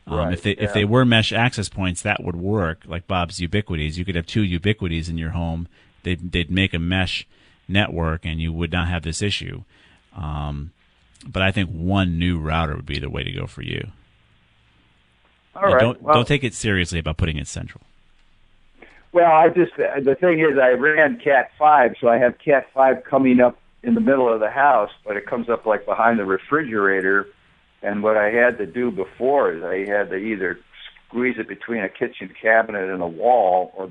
Um, 0.05 0.17
Right, 0.17 0.33
if 0.33 0.41
they 0.41 0.51
if 0.51 0.73
they 0.73 0.85
were 0.85 1.03
mesh 1.03 1.33
access 1.33 1.67
points, 1.67 2.01
that 2.03 2.23
would 2.23 2.35
work. 2.35 2.83
Like 2.85 3.07
Bob's 3.07 3.41
Ubiquities, 3.41 3.97
you 3.97 4.05
could 4.05 4.15
have 4.15 4.25
two 4.25 4.43
Ubiquities 4.43 5.09
in 5.09 5.17
your 5.17 5.31
home. 5.31 5.67
They'd 6.03 6.31
they'd 6.31 6.51
make 6.51 6.73
a 6.73 6.79
mesh 6.79 7.27
network, 7.67 8.25
and 8.25 8.39
you 8.39 8.53
would 8.53 8.71
not 8.71 8.87
have 8.87 9.03
this 9.03 9.21
issue. 9.21 9.63
Um, 10.15 10.71
but 11.27 11.41
I 11.41 11.51
think 11.51 11.69
one 11.71 12.17
new 12.17 12.39
router 12.39 12.75
would 12.75 12.85
be 12.85 12.99
the 12.99 13.09
way 13.09 13.23
to 13.23 13.31
go 13.31 13.47
for 13.47 13.63
you. 13.63 13.89
All 15.55 15.65
And 15.65 15.73
right. 15.73 15.81
Don't 15.81 16.01
well, 16.01 16.15
don't 16.15 16.27
take 16.27 16.43
it 16.43 16.53
seriously 16.53 16.99
about 16.99 17.17
putting 17.17 17.37
it 17.37 17.47
central. 17.47 17.83
Well, 19.13 19.31
I 19.31 19.49
just 19.49 19.71
the 19.77 20.15
thing 20.19 20.39
is, 20.39 20.57
I 20.61 20.69
ran 20.69 21.19
Cat 21.19 21.51
Five, 21.57 21.95
so 21.99 22.07
I 22.07 22.17
have 22.17 22.37
Cat 22.43 22.67
Five 22.73 23.03
coming 23.03 23.39
up 23.39 23.57
in 23.83 23.93
the 23.93 24.01
middle 24.01 24.31
of 24.31 24.39
the 24.39 24.49
house, 24.49 24.91
but 25.05 25.17
it 25.17 25.25
comes 25.25 25.49
up 25.49 25.65
like 25.65 25.85
behind 25.85 26.19
the 26.19 26.25
refrigerator. 26.25 27.27
And 27.81 28.03
what 28.03 28.17
I 28.17 28.31
had 28.31 28.57
to 28.57 28.65
do 28.65 28.91
before 28.91 29.53
is 29.53 29.63
I 29.63 29.89
had 29.89 30.09
to 30.09 30.15
either 30.15 30.59
squeeze 31.07 31.35
it 31.37 31.47
between 31.47 31.83
a 31.83 31.89
kitchen 31.89 32.33
cabinet 32.41 32.89
and 32.89 33.01
a 33.01 33.07
wall, 33.07 33.71
or 33.75 33.89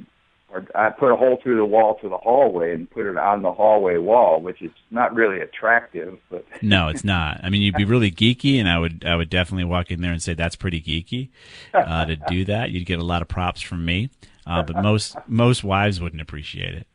or 0.49 0.65
I 0.77 0.91
put 0.91 1.11
a 1.11 1.17
hole 1.17 1.39
through 1.43 1.57
the 1.57 1.65
wall 1.65 1.99
to 2.01 2.09
the 2.09 2.19
hallway 2.19 2.73
and 2.73 2.89
put 2.89 3.07
it 3.07 3.17
on 3.17 3.43
the 3.43 3.53
hallway 3.53 3.99
wall, 3.99 4.41
which 4.41 4.63
is 4.63 4.71
not 4.93 5.13
really 5.15 5.41
attractive, 5.41 6.19
but 6.31 6.45
No, 6.63 6.89
it's 6.89 7.03
not. 7.05 7.41
I 7.43 7.51
mean, 7.51 7.63
you'd 7.63 7.75
be 7.75 7.85
really 7.85 8.13
geeky, 8.13 8.61
and 8.61 8.69
I 8.69 8.79
would 8.79 9.05
I 9.05 9.17
would 9.17 9.31
definitely 9.31 9.65
walk 9.65 9.91
in 9.91 10.03
there 10.03 10.13
and 10.13 10.23
say 10.23 10.35
that's 10.35 10.57
pretty 10.57 10.81
geeky 10.81 11.31
uh, 11.75 12.05
to 12.05 12.17
do 12.17 12.45
that. 12.45 12.71
You'd 12.71 12.87
get 12.87 12.99
a 12.99 13.05
lot 13.05 13.23
of 13.23 13.29
props 13.29 13.61
from 13.61 13.85
me, 13.85 14.11
uh, 14.47 14.63
but 14.63 14.77
most 14.83 15.17
most 15.27 15.65
wives 15.65 16.01
wouldn't 16.01 16.23
appreciate 16.23 16.75
it. 16.75 16.87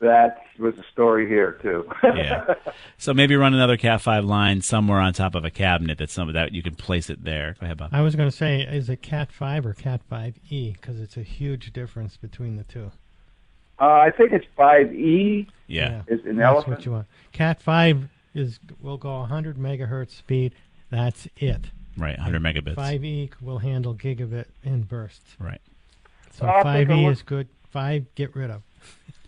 that 0.00 0.42
was 0.58 0.74
the 0.76 0.84
story 0.92 1.26
here 1.28 1.52
too. 1.62 1.88
Yeah. 2.02 2.54
So 2.98 3.12
maybe 3.14 3.34
run 3.36 3.54
another 3.54 3.76
Cat 3.76 4.00
five 4.00 4.24
line 4.24 4.60
somewhere 4.62 4.98
on 5.00 5.12
top 5.12 5.34
of 5.34 5.44
a 5.44 5.50
cabinet 5.50 5.98
that's 5.98 6.12
some 6.12 6.28
of 6.28 6.34
that 6.34 6.52
you 6.52 6.62
can 6.62 6.74
place 6.74 7.08
it 7.10 7.24
there. 7.24 7.56
Go 7.58 7.64
ahead, 7.66 7.78
Bob. 7.78 7.90
I 7.92 8.00
was 8.02 8.14
going 8.16 8.30
to 8.30 8.36
say, 8.36 8.60
is 8.62 8.88
it 8.88 9.02
Cat 9.02 9.32
5 9.32 9.66
or 9.66 9.72
Cat 9.74 10.00
5e? 10.10 10.72
Because 10.74 11.00
it's 11.00 11.16
a 11.16 11.22
huge 11.22 11.72
difference 11.72 12.16
between 12.16 12.56
the 12.56 12.64
two. 12.64 12.92
uh, 13.80 13.84
I 13.86 14.10
think 14.10 14.32
it's 14.32 14.46
five 14.56 14.92
E. 14.94 15.48
Yeah. 15.66 16.02
Is 16.06 16.24
an 16.26 16.36
That's 16.36 16.46
elephant. 16.46 16.76
what 16.76 16.86
you 16.86 16.92
want. 16.92 17.06
Cat 17.32 17.60
5 17.62 18.08
is 18.34 18.58
will 18.80 18.96
go 18.98 19.18
100 19.20 19.56
megahertz 19.56 20.10
speed. 20.10 20.54
That's 20.90 21.26
it. 21.38 21.70
Right, 21.96 22.16
100 22.18 22.40
megabits. 22.42 22.76
5e 22.76 23.30
will 23.40 23.58
handle 23.58 23.94
gigabit 23.94 24.46
in 24.62 24.82
bursts. 24.82 25.36
Right. 25.38 25.60
So 26.32 26.46
I'll 26.46 26.64
5e 26.64 27.04
look. 27.04 27.12
is 27.12 27.22
good. 27.22 27.48
5 27.70 28.06
get 28.14 28.34
rid 28.34 28.50
of. 28.50 28.62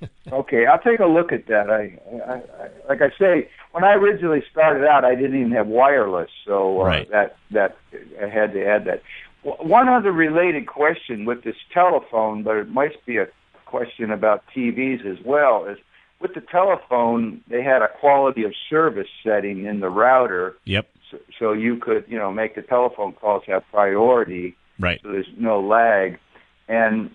Okay, 0.30 0.66
I'll 0.66 0.80
take 0.80 1.00
a 1.00 1.06
look 1.06 1.32
at 1.32 1.46
that. 1.46 1.70
I, 1.70 1.98
I, 2.26 2.34
I 2.34 2.68
like 2.88 3.00
I 3.00 3.10
say, 3.18 3.48
when 3.72 3.84
I 3.84 3.92
originally 3.94 4.42
started 4.50 4.84
out, 4.86 5.02
I 5.04 5.14
didn't 5.14 5.38
even 5.38 5.52
have 5.52 5.66
wireless, 5.66 6.28
so 6.44 6.80
uh, 6.82 6.84
Right. 6.84 7.10
that 7.10 7.36
that 7.52 7.76
I 8.22 8.26
had 8.28 8.52
to 8.52 8.66
add 8.66 8.84
that. 8.86 9.02
W- 9.44 9.66
One 9.70 9.88
other 9.88 10.12
related 10.12 10.66
question 10.66 11.24
with 11.24 11.42
this 11.44 11.56
telephone, 11.72 12.42
but 12.42 12.56
it 12.56 12.68
might 12.68 12.92
be 13.06 13.16
a 13.16 13.28
question 13.64 14.10
about 14.10 14.44
TVs 14.54 15.06
as 15.06 15.24
well, 15.24 15.64
is 15.66 15.78
with 16.20 16.34
the 16.34 16.42
telephone, 16.42 17.40
they 17.48 17.62
had 17.62 17.80
a 17.80 17.88
quality 17.88 18.42
of 18.44 18.52
service 18.68 19.08
setting 19.22 19.64
in 19.64 19.80
the 19.80 19.88
router, 19.88 20.54
Yep. 20.64 20.86
so, 21.10 21.18
so 21.38 21.52
you 21.52 21.76
could, 21.76 22.04
you 22.08 22.18
know, 22.18 22.30
make 22.32 22.56
the 22.56 22.62
telephone 22.62 23.12
calls 23.12 23.44
have 23.46 23.62
priority 23.70 24.54
Right. 24.80 25.00
so 25.02 25.12
there's 25.12 25.28
no 25.38 25.60
lag. 25.60 26.18
And 26.68 27.10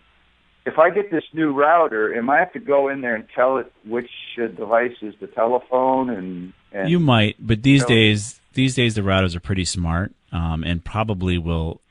if 0.65 0.77
I 0.77 0.89
get 0.89 1.11
this 1.11 1.23
new 1.33 1.51
router, 1.51 2.15
am 2.15 2.29
I 2.29 2.39
have 2.39 2.53
to 2.53 2.59
go 2.59 2.89
in 2.89 3.01
there 3.01 3.15
and 3.15 3.25
tell 3.35 3.57
it 3.57 3.71
which 3.85 4.09
uh, 4.41 4.47
device 4.47 4.95
is 5.01 5.15
the 5.19 5.27
telephone 5.27 6.09
and, 6.09 6.53
and 6.71 6.89
You 6.89 6.99
might, 6.99 7.35
but 7.39 7.63
these 7.63 7.83
days, 7.85 8.39
these 8.53 8.75
days 8.75 8.95
the 8.95 9.01
routers 9.01 9.35
are 9.35 9.39
pretty 9.39 9.65
smart, 9.65 10.13
um, 10.31 10.63
and 10.63 10.83
probably 10.83 11.37
will 11.37 11.81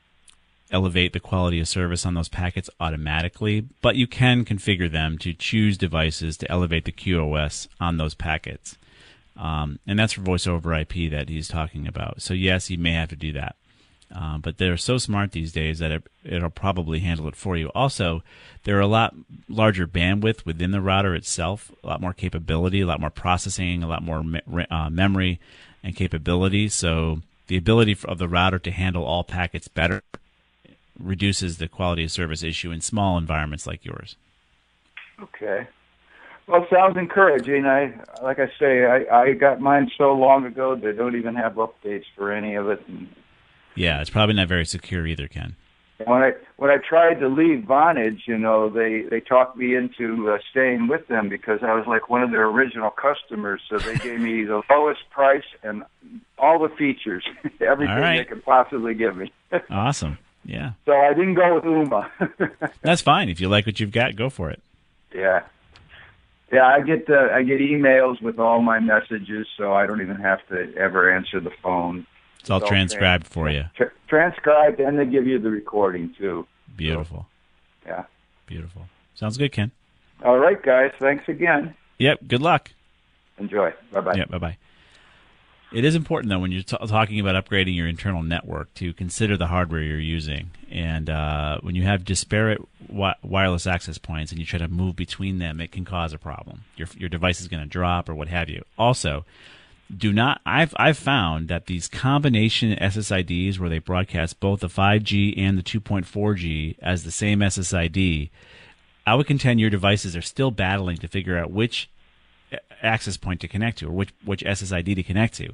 elevate 0.71 1.13
the 1.13 1.19
quality 1.19 1.59
of 1.59 1.67
service 1.67 2.05
on 2.05 2.13
those 2.13 2.29
packets 2.29 2.69
automatically. 2.79 3.65
But 3.81 3.95
you 3.95 4.07
can 4.07 4.45
configure 4.45 4.89
them 4.89 5.17
to 5.19 5.33
choose 5.33 5.77
devices 5.77 6.37
to 6.37 6.51
elevate 6.51 6.85
the 6.85 6.91
QoS 6.91 7.67
on 7.81 7.97
those 7.97 8.13
packets, 8.13 8.77
um, 9.35 9.79
and 9.85 9.99
that's 9.99 10.13
for 10.13 10.21
voice 10.21 10.47
over 10.47 10.73
IP 10.73 11.11
that 11.11 11.27
he's 11.27 11.47
talking 11.47 11.87
about. 11.87 12.21
So 12.21 12.33
yes, 12.33 12.69
you 12.69 12.77
may 12.77 12.93
have 12.93 13.09
to 13.09 13.15
do 13.15 13.33
that. 13.33 13.55
Uh, 14.13 14.39
but 14.39 14.57
they're 14.57 14.77
so 14.77 14.97
smart 14.97 15.31
these 15.31 15.51
days 15.51 15.79
that 15.79 15.91
it, 15.91 16.03
it'll 16.23 16.49
probably 16.49 16.99
handle 16.99 17.27
it 17.27 17.35
for 17.35 17.55
you. 17.55 17.69
Also, 17.75 18.23
there 18.63 18.75
are 18.77 18.81
a 18.81 18.87
lot 18.87 19.15
larger 19.47 19.85
bandwidth 19.85 20.45
within 20.45 20.71
the 20.71 20.81
router 20.81 21.13
itself, 21.13 21.71
a 21.83 21.87
lot 21.87 22.01
more 22.01 22.13
capability, 22.13 22.81
a 22.81 22.87
lot 22.87 22.99
more 22.99 23.11
processing, 23.11 23.83
a 23.83 23.87
lot 23.87 24.01
more 24.01 24.23
me- 24.23 24.41
uh, 24.71 24.89
memory 24.89 25.39
and 25.83 25.95
capability. 25.95 26.67
So 26.69 27.21
the 27.47 27.57
ability 27.57 27.97
of 28.05 28.17
the 28.17 28.27
router 28.27 28.57
to 28.59 28.71
handle 28.71 29.03
all 29.03 29.23
packets 29.23 29.67
better 29.67 30.01
reduces 30.99 31.57
the 31.57 31.67
quality 31.67 32.03
of 32.03 32.11
service 32.11 32.43
issue 32.43 32.71
in 32.71 32.81
small 32.81 33.17
environments 33.17 33.67
like 33.67 33.85
yours. 33.85 34.15
Okay. 35.21 35.67
Well, 36.47 36.65
sounds 36.73 36.97
encouraging. 36.97 37.67
I, 37.67 37.93
like 38.23 38.39
I 38.39 38.51
say, 38.59 38.85
I, 38.85 39.21
I 39.21 39.33
got 39.33 39.61
mine 39.61 39.91
so 39.99 40.13
long 40.13 40.45
ago 40.45 40.75
they 40.75 40.93
don't 40.93 41.15
even 41.15 41.35
have 41.35 41.53
updates 41.53 42.05
for 42.15 42.31
any 42.31 42.55
of 42.55 42.69
it. 42.69 42.83
And, 42.87 43.07
Yeah, 43.79 44.01
it's 44.01 44.09
probably 44.09 44.35
not 44.35 44.49
very 44.49 44.65
secure 44.65 45.07
either, 45.07 45.29
Ken. 45.29 45.55
When 46.05 46.21
I 46.21 46.31
when 46.57 46.69
I 46.69 46.77
tried 46.77 47.21
to 47.21 47.29
leave 47.29 47.63
Vonage, 47.63 48.19
you 48.25 48.37
know, 48.37 48.69
they 48.69 49.03
they 49.09 49.21
talked 49.21 49.55
me 49.55 49.73
into 49.73 50.29
uh, 50.29 50.37
staying 50.51 50.89
with 50.89 51.07
them 51.07 51.29
because 51.29 51.59
I 51.63 51.73
was 51.73 51.85
like 51.87 52.09
one 52.09 52.21
of 52.21 52.31
their 52.31 52.45
original 52.45 52.89
customers. 52.89 53.61
So 53.69 53.79
they 53.79 53.95
gave 53.95 54.19
me 54.19 54.43
the 54.43 54.61
lowest 54.69 55.09
price 55.11 55.45
and 55.63 55.83
all 56.37 56.59
the 56.59 56.67
features, 56.75 57.25
everything 57.61 57.95
right. 57.95 58.17
they 58.17 58.25
could 58.25 58.43
possibly 58.43 58.93
give 58.93 59.15
me. 59.15 59.31
Awesome. 59.69 60.17
Yeah. 60.45 60.71
so 60.85 60.93
I 60.93 61.13
didn't 61.13 61.35
go 61.35 61.55
with 61.55 61.63
Ooma. 61.63 62.09
That's 62.81 63.01
fine. 63.01 63.29
If 63.29 63.39
you 63.41 63.49
like 63.49 63.65
what 63.65 63.79
you've 63.79 63.91
got, 63.91 64.15
go 64.15 64.29
for 64.29 64.49
it. 64.49 64.61
yeah, 65.13 65.41
yeah. 66.51 66.65
I 66.65 66.81
get 66.81 67.09
uh, 67.09 67.29
I 67.33 67.43
get 67.43 67.59
emails 67.61 68.21
with 68.21 68.39
all 68.39 68.61
my 68.61 68.79
messages, 68.79 69.47
so 69.57 69.73
I 69.73 69.85
don't 69.85 70.01
even 70.01 70.17
have 70.17 70.45
to 70.49 70.73
ever 70.75 71.13
answer 71.13 71.39
the 71.39 71.51
phone. 71.63 72.05
It's 72.39 72.49
all 72.49 72.57
It's 72.57 72.63
all 72.63 72.69
transcribed 72.69 73.27
for 73.27 73.49
you. 73.49 73.65
Tra- 73.75 73.91
transcribed, 74.07 74.79
and 74.79 74.97
they 74.97 75.05
give 75.05 75.27
you 75.27 75.39
the 75.39 75.49
recording 75.49 76.13
too. 76.17 76.47
Beautiful. 76.75 77.27
Yeah. 77.85 78.03
Beautiful. 78.45 78.87
Sounds 79.15 79.37
good, 79.37 79.51
Ken. 79.51 79.71
All 80.23 80.37
right, 80.37 80.61
guys. 80.61 80.91
Thanks 80.99 81.27
again. 81.27 81.75
Yep. 81.97 82.19
Good 82.27 82.41
luck. 82.41 82.71
Enjoy. 83.37 83.73
Bye 83.91 84.01
bye. 84.01 84.13
Yeah. 84.15 84.25
Bye 84.25 84.37
bye. 84.37 84.57
It 85.71 85.85
is 85.85 85.93
important 85.93 86.29
though 86.31 86.39
when 86.39 86.51
you're 86.51 86.63
t- 86.63 86.77
talking 86.87 87.19
about 87.19 87.35
upgrading 87.45 87.75
your 87.75 87.87
internal 87.87 88.23
network 88.23 88.73
to 88.75 88.91
consider 88.93 89.37
the 89.37 89.45
hardware 89.47 89.81
you're 89.81 89.99
using, 89.99 90.49
and 90.71 91.09
uh, 91.11 91.59
when 91.61 91.75
you 91.75 91.83
have 91.83 92.03
disparate 92.03 92.59
wi- 92.87 93.15
wireless 93.21 93.67
access 93.67 93.99
points 93.99 94.31
and 94.31 94.39
you 94.39 94.47
try 94.47 94.57
to 94.57 94.67
move 94.67 94.95
between 94.95 95.37
them, 95.37 95.61
it 95.61 95.71
can 95.71 95.85
cause 95.85 96.11
a 96.11 96.17
problem. 96.17 96.63
Your 96.75 96.87
your 96.97 97.09
device 97.09 97.39
is 97.39 97.47
going 97.47 97.61
to 97.61 97.69
drop 97.69 98.09
or 98.09 98.15
what 98.15 98.29
have 98.29 98.49
you. 98.49 98.63
Also, 98.79 99.25
do 99.95 100.13
not. 100.13 100.41
I've 100.45 100.73
I've 100.77 100.97
found 100.97 101.47
that 101.47 101.65
these 101.65 101.87
combination 101.87 102.75
SSIDs 102.75 103.59
where 103.59 103.69
they 103.69 103.79
broadcast 103.79 104.39
both 104.39 104.59
the 104.59 104.67
5G 104.67 105.37
and 105.37 105.57
the 105.57 105.63
2.4G 105.63 106.77
as 106.81 107.03
the 107.03 107.11
same 107.11 107.39
SSID, 107.39 108.29
I 109.07 109.15
would 109.15 109.27
contend 109.27 109.59
your 109.59 109.69
devices 109.69 110.15
are 110.15 110.21
still 110.21 110.51
battling 110.51 110.97
to 110.97 111.07
figure 111.07 111.37
out 111.37 111.51
which 111.51 111.89
access 112.81 113.17
point 113.17 113.41
to 113.41 113.47
connect 113.47 113.79
to 113.79 113.87
or 113.87 113.91
which 113.91 114.13
which 114.23 114.43
SSID 114.43 114.95
to 114.95 115.03
connect 115.03 115.35
to. 115.35 115.53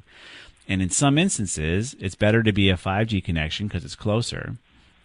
And 0.68 0.82
in 0.82 0.90
some 0.90 1.16
instances, 1.16 1.94
it's 2.00 2.16
better 2.16 2.42
to 2.42 2.52
be 2.52 2.70
a 2.70 2.76
5G 2.76 3.24
connection 3.24 3.68
because 3.68 3.84
it's 3.84 3.94
closer. 3.94 4.56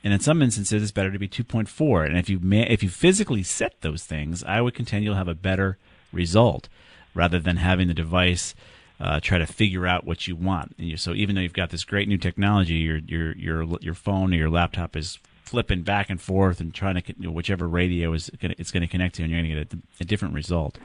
And 0.04 0.14
in 0.14 0.20
some 0.20 0.42
instances, 0.42 0.82
it's 0.82 0.92
better 0.92 1.12
to 1.12 1.20
be 1.20 1.28
2.4. 1.28 2.06
And 2.08 2.18
if 2.18 2.30
you 2.30 2.40
if 2.52 2.84
you 2.84 2.90
physically 2.90 3.44
set 3.44 3.80
those 3.82 4.04
things, 4.04 4.44
I 4.44 4.60
would 4.60 4.74
contend 4.74 5.06
you'll 5.06 5.16
have 5.16 5.28
a 5.28 5.36
better 5.36 5.78
result 6.12 6.68
rather 7.14 7.40
than 7.40 7.58
having 7.58 7.88
the 7.88 7.94
device 7.94 8.56
uh, 9.02 9.20
try 9.20 9.40
to 9.40 9.48
figure 9.48 9.88
out 9.88 10.06
what 10.06 10.28
you 10.28 10.36
want. 10.36 10.76
You, 10.78 10.96
so 10.96 11.14
even 11.14 11.36
though 11.36 11.42
you've 11.42 11.54
got 11.54 11.72
this 11.72 11.84
great 11.84 12.08
new 12.08 12.18
technology, 12.18 12.76
your 12.76 12.98
your 13.00 13.36
your 13.36 13.66
your 13.82 13.94
phone 13.96 14.34
or 14.34 14.38
your 14.38 14.50
laptop 14.50 14.96
is 14.96 15.18
flipping 15.44 15.82
back 15.82 16.10
and 16.10 16.22
forth 16.22 16.62
and 16.62 16.74
trying 16.74 16.96
to 16.96 17.04
you 17.18 17.28
know, 17.28 17.32
whichever 17.32 17.68
radio 17.68 18.14
is 18.14 18.30
gonna, 18.40 18.54
it's 18.58 18.72
going 18.72 18.82
to 18.82 18.88
connect 18.88 19.16
to, 19.16 19.24
and 19.24 19.32
you're 19.32 19.42
going 19.42 19.54
to 19.58 19.66
get 19.66 19.74
a, 19.74 20.04
a 20.04 20.06
different 20.06 20.36
result. 20.36 20.78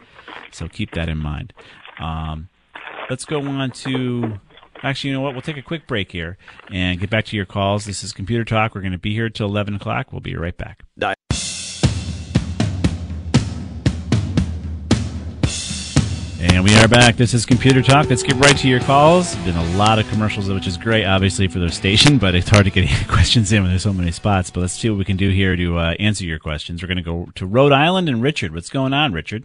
So 0.50 0.66
keep 0.66 0.92
that 0.92 1.08
in 1.08 1.18
mind. 1.18 1.52
Um, 2.00 2.48
let's 3.10 3.24
go 3.24 3.42
on 3.42 3.70
to. 3.70 4.40
Actually, 4.82 5.10
you 5.10 5.16
know 5.16 5.22
what? 5.22 5.32
We'll 5.32 5.42
take 5.42 5.56
a 5.56 5.62
quick 5.62 5.86
break 5.86 6.12
here 6.12 6.36
and 6.70 7.00
get 7.00 7.08
back 7.08 7.24
to 7.26 7.36
your 7.36 7.46
calls. 7.46 7.86
This 7.86 8.04
is 8.04 8.12
Computer 8.12 8.44
Talk. 8.44 8.74
We're 8.74 8.82
going 8.82 8.92
to 8.92 8.98
be 8.98 9.14
here 9.14 9.30
till 9.30 9.46
11 9.46 9.74
o'clock. 9.74 10.12
We'll 10.12 10.20
be 10.20 10.36
right 10.36 10.56
back. 10.56 10.82
We 16.66 16.74
are 16.78 16.88
back. 16.88 17.14
This 17.14 17.32
is 17.32 17.46
Computer 17.46 17.80
Talk. 17.80 18.10
Let's 18.10 18.24
get 18.24 18.34
right 18.36 18.56
to 18.56 18.66
your 18.66 18.80
calls. 18.80 19.36
Been 19.36 19.56
a 19.56 19.76
lot 19.76 20.00
of 20.00 20.08
commercials, 20.08 20.48
which 20.48 20.66
is 20.66 20.76
great, 20.76 21.04
obviously, 21.04 21.46
for 21.46 21.60
the 21.60 21.70
station, 21.70 22.18
but 22.18 22.34
it's 22.34 22.48
hard 22.48 22.64
to 22.64 22.72
get 22.72 22.90
any 22.90 23.04
questions 23.04 23.52
in 23.52 23.62
when 23.62 23.70
there's 23.70 23.84
so 23.84 23.92
many 23.92 24.10
spots. 24.10 24.50
But 24.50 24.62
let's 24.62 24.72
see 24.72 24.90
what 24.90 24.98
we 24.98 25.04
can 25.04 25.16
do 25.16 25.30
here 25.30 25.54
to 25.54 25.78
uh, 25.78 25.94
answer 26.00 26.24
your 26.24 26.40
questions. 26.40 26.82
We're 26.82 26.88
going 26.88 26.96
to 26.96 27.04
go 27.04 27.28
to 27.36 27.46
Rhode 27.46 27.70
Island 27.70 28.08
and 28.08 28.20
Richard. 28.20 28.52
What's 28.52 28.68
going 28.68 28.92
on, 28.92 29.12
Richard? 29.12 29.44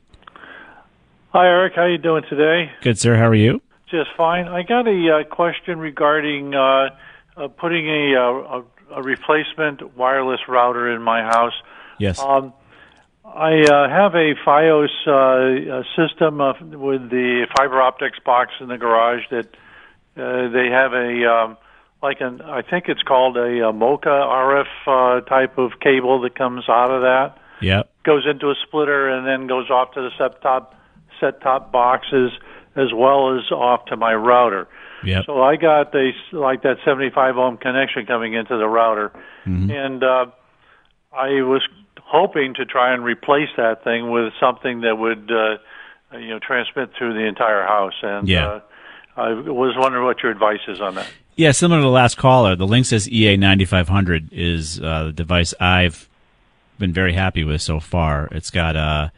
Hi, 1.29 1.45
Eric. 1.45 1.73
How 1.75 1.85
you 1.85 1.99
doing 1.99 2.23
today? 2.27 2.71
Good, 2.81 2.97
sir. 2.97 3.15
How 3.15 3.27
are 3.27 3.35
you? 3.35 3.61
Just 3.91 4.09
fine. 4.17 4.47
I 4.47 4.63
got 4.63 4.87
a 4.87 5.19
uh, 5.19 5.23
question 5.25 5.77
regarding 5.77 6.55
uh, 6.55 6.89
uh, 7.37 7.47
putting 7.49 7.87
a, 7.87 8.15
uh, 8.15 8.57
a 8.57 8.63
a 8.93 9.01
replacement 9.01 9.95
wireless 9.95 10.41
router 10.47 10.91
in 10.91 11.01
my 11.01 11.21
house. 11.21 11.53
Yes. 11.99 12.19
Um, 12.19 12.53
I 13.23 13.61
uh, 13.61 13.89
have 13.89 14.15
a 14.15 14.33
FiOS 14.45 14.89
uh, 15.07 15.11
uh, 15.79 15.83
system 15.95 16.41
uh, 16.41 16.53
with 16.59 17.09
the 17.09 17.47
fiber 17.55 17.81
optics 17.81 18.17
box 18.25 18.51
in 18.59 18.67
the 18.67 18.77
garage 18.77 19.23
that 19.29 19.47
uh, 20.17 20.49
they 20.49 20.67
have 20.71 20.93
a 20.93 21.25
um, 21.31 21.57
like 22.01 22.19
an 22.19 22.41
I 22.41 22.61
think 22.63 22.85
it's 22.87 23.03
called 23.03 23.37
a, 23.37 23.69
uh 23.69 23.71
MoCA 23.71 24.05
RF 24.07 24.65
uh, 24.87 25.21
type 25.21 25.57
of 25.57 25.79
cable 25.79 26.21
that 26.21 26.35
comes 26.35 26.67
out 26.67 26.91
of 26.91 27.01
that 27.01 27.37
Yep. 27.61 27.91
goes 28.03 28.25
into 28.27 28.47
a 28.49 28.55
splitter 28.67 29.07
and 29.09 29.25
then 29.27 29.47
goes 29.47 29.69
off 29.69 29.93
to 29.93 30.01
the 30.01 30.09
set 30.17 30.41
top 30.41 30.75
set 31.19 31.41
top 31.41 31.71
boxes 31.71 32.31
as 32.75 32.91
well 32.93 33.37
as 33.37 33.51
off 33.51 33.85
to 33.85 33.95
my 33.97 34.15
router. 34.15 34.67
Yep. 35.03 35.25
So 35.27 35.43
I 35.43 35.57
got 35.57 35.93
a 35.93 36.11
like 36.31 36.63
that 36.63 36.77
75 36.83 37.37
ohm 37.37 37.57
connection 37.57 38.05
coming 38.07 38.33
into 38.33 38.57
the 38.57 38.67
router, 38.67 39.11
Mhm. 39.45 39.71
and 39.71 40.03
uh, 40.03 40.25
I 41.13 41.41
was 41.41 41.61
hoping 42.11 42.53
to 42.55 42.65
try 42.65 42.93
and 42.93 43.03
replace 43.03 43.49
that 43.57 43.83
thing 43.83 44.11
with 44.11 44.33
something 44.39 44.81
that 44.81 44.97
would 44.97 45.31
uh, 45.31 46.17
you 46.17 46.29
know 46.29 46.39
transmit 46.39 46.91
through 46.97 47.13
the 47.13 47.25
entire 47.25 47.63
house. 47.63 47.93
And 48.03 48.27
Yeah. 48.27 48.47
uh, 48.47 48.59
I 49.17 49.33
was 49.33 49.75
wondering 49.77 50.03
what 50.05 50.21
your 50.21 50.31
advice 50.31 50.59
is 50.67 50.81
on 50.81 50.95
that. 50.95 51.07
Yeah, 51.35 51.51
similar 51.51 51.79
to 51.79 51.83
the 51.83 51.89
last 51.89 52.17
caller, 52.17 52.55
the 52.55 52.67
Linksys 52.67 53.07
EA9500 53.09 54.29
is 54.31 54.79
uh, 54.81 55.05
the 55.05 55.13
device 55.13 55.53
I've 55.59 56.09
been 56.77 56.93
very 56.93 57.13
happy 57.13 57.43
with 57.43 57.61
so 57.61 57.79
far. 57.79 58.27
It's 58.31 58.49
got 58.51 58.75
uh, 58.75 59.09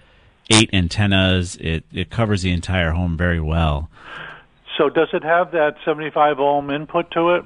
eight 0.51 0.69
antennas. 0.73 1.55
It 1.59 1.83
it 1.91 2.09
covers 2.11 2.43
the 2.43 2.51
entire 2.51 2.91
home 2.91 3.17
very 3.17 3.39
well. 3.39 3.89
So 4.77 4.89
does 4.89 5.09
it 5.13 5.23
have 5.23 5.51
that 5.51 5.75
75 5.85 6.39
ohm 6.39 6.69
input 6.69 7.11
to 7.11 7.35
it? 7.35 7.45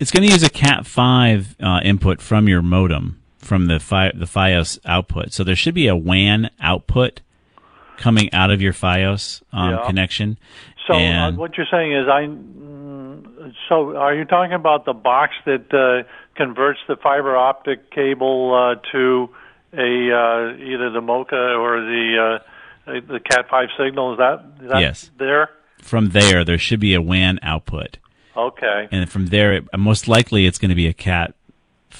It's 0.00 0.10
going 0.10 0.26
to 0.26 0.32
use 0.32 0.42
a 0.42 0.48
Cat5 0.50 1.56
uh, 1.62 1.80
input 1.84 2.22
from 2.22 2.48
your 2.48 2.62
modem 2.62 3.20
from 3.38 3.66
the 3.66 3.78
Fi- 3.80 4.12
the 4.14 4.26
FiOS 4.26 4.78
output. 4.84 5.32
So 5.32 5.44
there 5.44 5.56
should 5.56 5.74
be 5.74 5.88
a 5.88 5.96
WAN 5.96 6.50
output 6.60 7.20
coming 7.96 8.32
out 8.32 8.50
of 8.50 8.60
your 8.60 8.72
FiOS 8.72 9.42
um, 9.52 9.70
Yeah. 9.70 9.86
connection. 9.86 10.38
So 10.86 10.94
uh, 10.94 11.32
what 11.32 11.56
you're 11.56 11.66
saying 11.70 11.92
is, 11.92 12.06
I. 12.08 12.22
mm, 12.26 13.52
So 13.68 13.96
are 13.96 14.14
you 14.14 14.24
talking 14.24 14.52
about 14.54 14.84
the 14.84 14.92
box 14.92 15.32
that 15.44 15.72
uh, 15.74 16.08
converts 16.36 16.80
the 16.88 16.96
fiber 16.96 17.36
optic 17.36 17.90
cable 17.90 18.54
uh, 18.54 18.80
to 18.92 19.28
a 19.72 19.76
uh, 19.76 20.56
either 20.56 20.90
the 20.90 21.00
MoCA 21.00 21.58
or 21.58 21.80
the 21.80 22.38
uh, 22.86 22.92
the 23.12 23.20
Cat 23.20 23.46
five 23.50 23.68
signal? 23.78 24.12
Is 24.12 24.18
that, 24.18 24.44
is 24.62 24.70
that 24.70 24.80
Yes. 24.80 25.10
there? 25.18 25.50
from 25.82 26.08
there, 26.10 26.44
there 26.44 26.58
should 26.58 26.80
be 26.80 26.94
a 26.94 27.00
WAN 27.02 27.38
output. 27.42 27.98
Okay. 28.36 28.88
and 28.90 29.10
from 29.10 29.26
there, 29.28 29.52
it, 29.54 29.64
most 29.78 30.08
likely 30.08 30.44
it's 30.46 30.58
going 30.58 30.68
to 30.68 30.74
be 30.74 30.86
a 30.88 30.92
Cat 30.92 31.34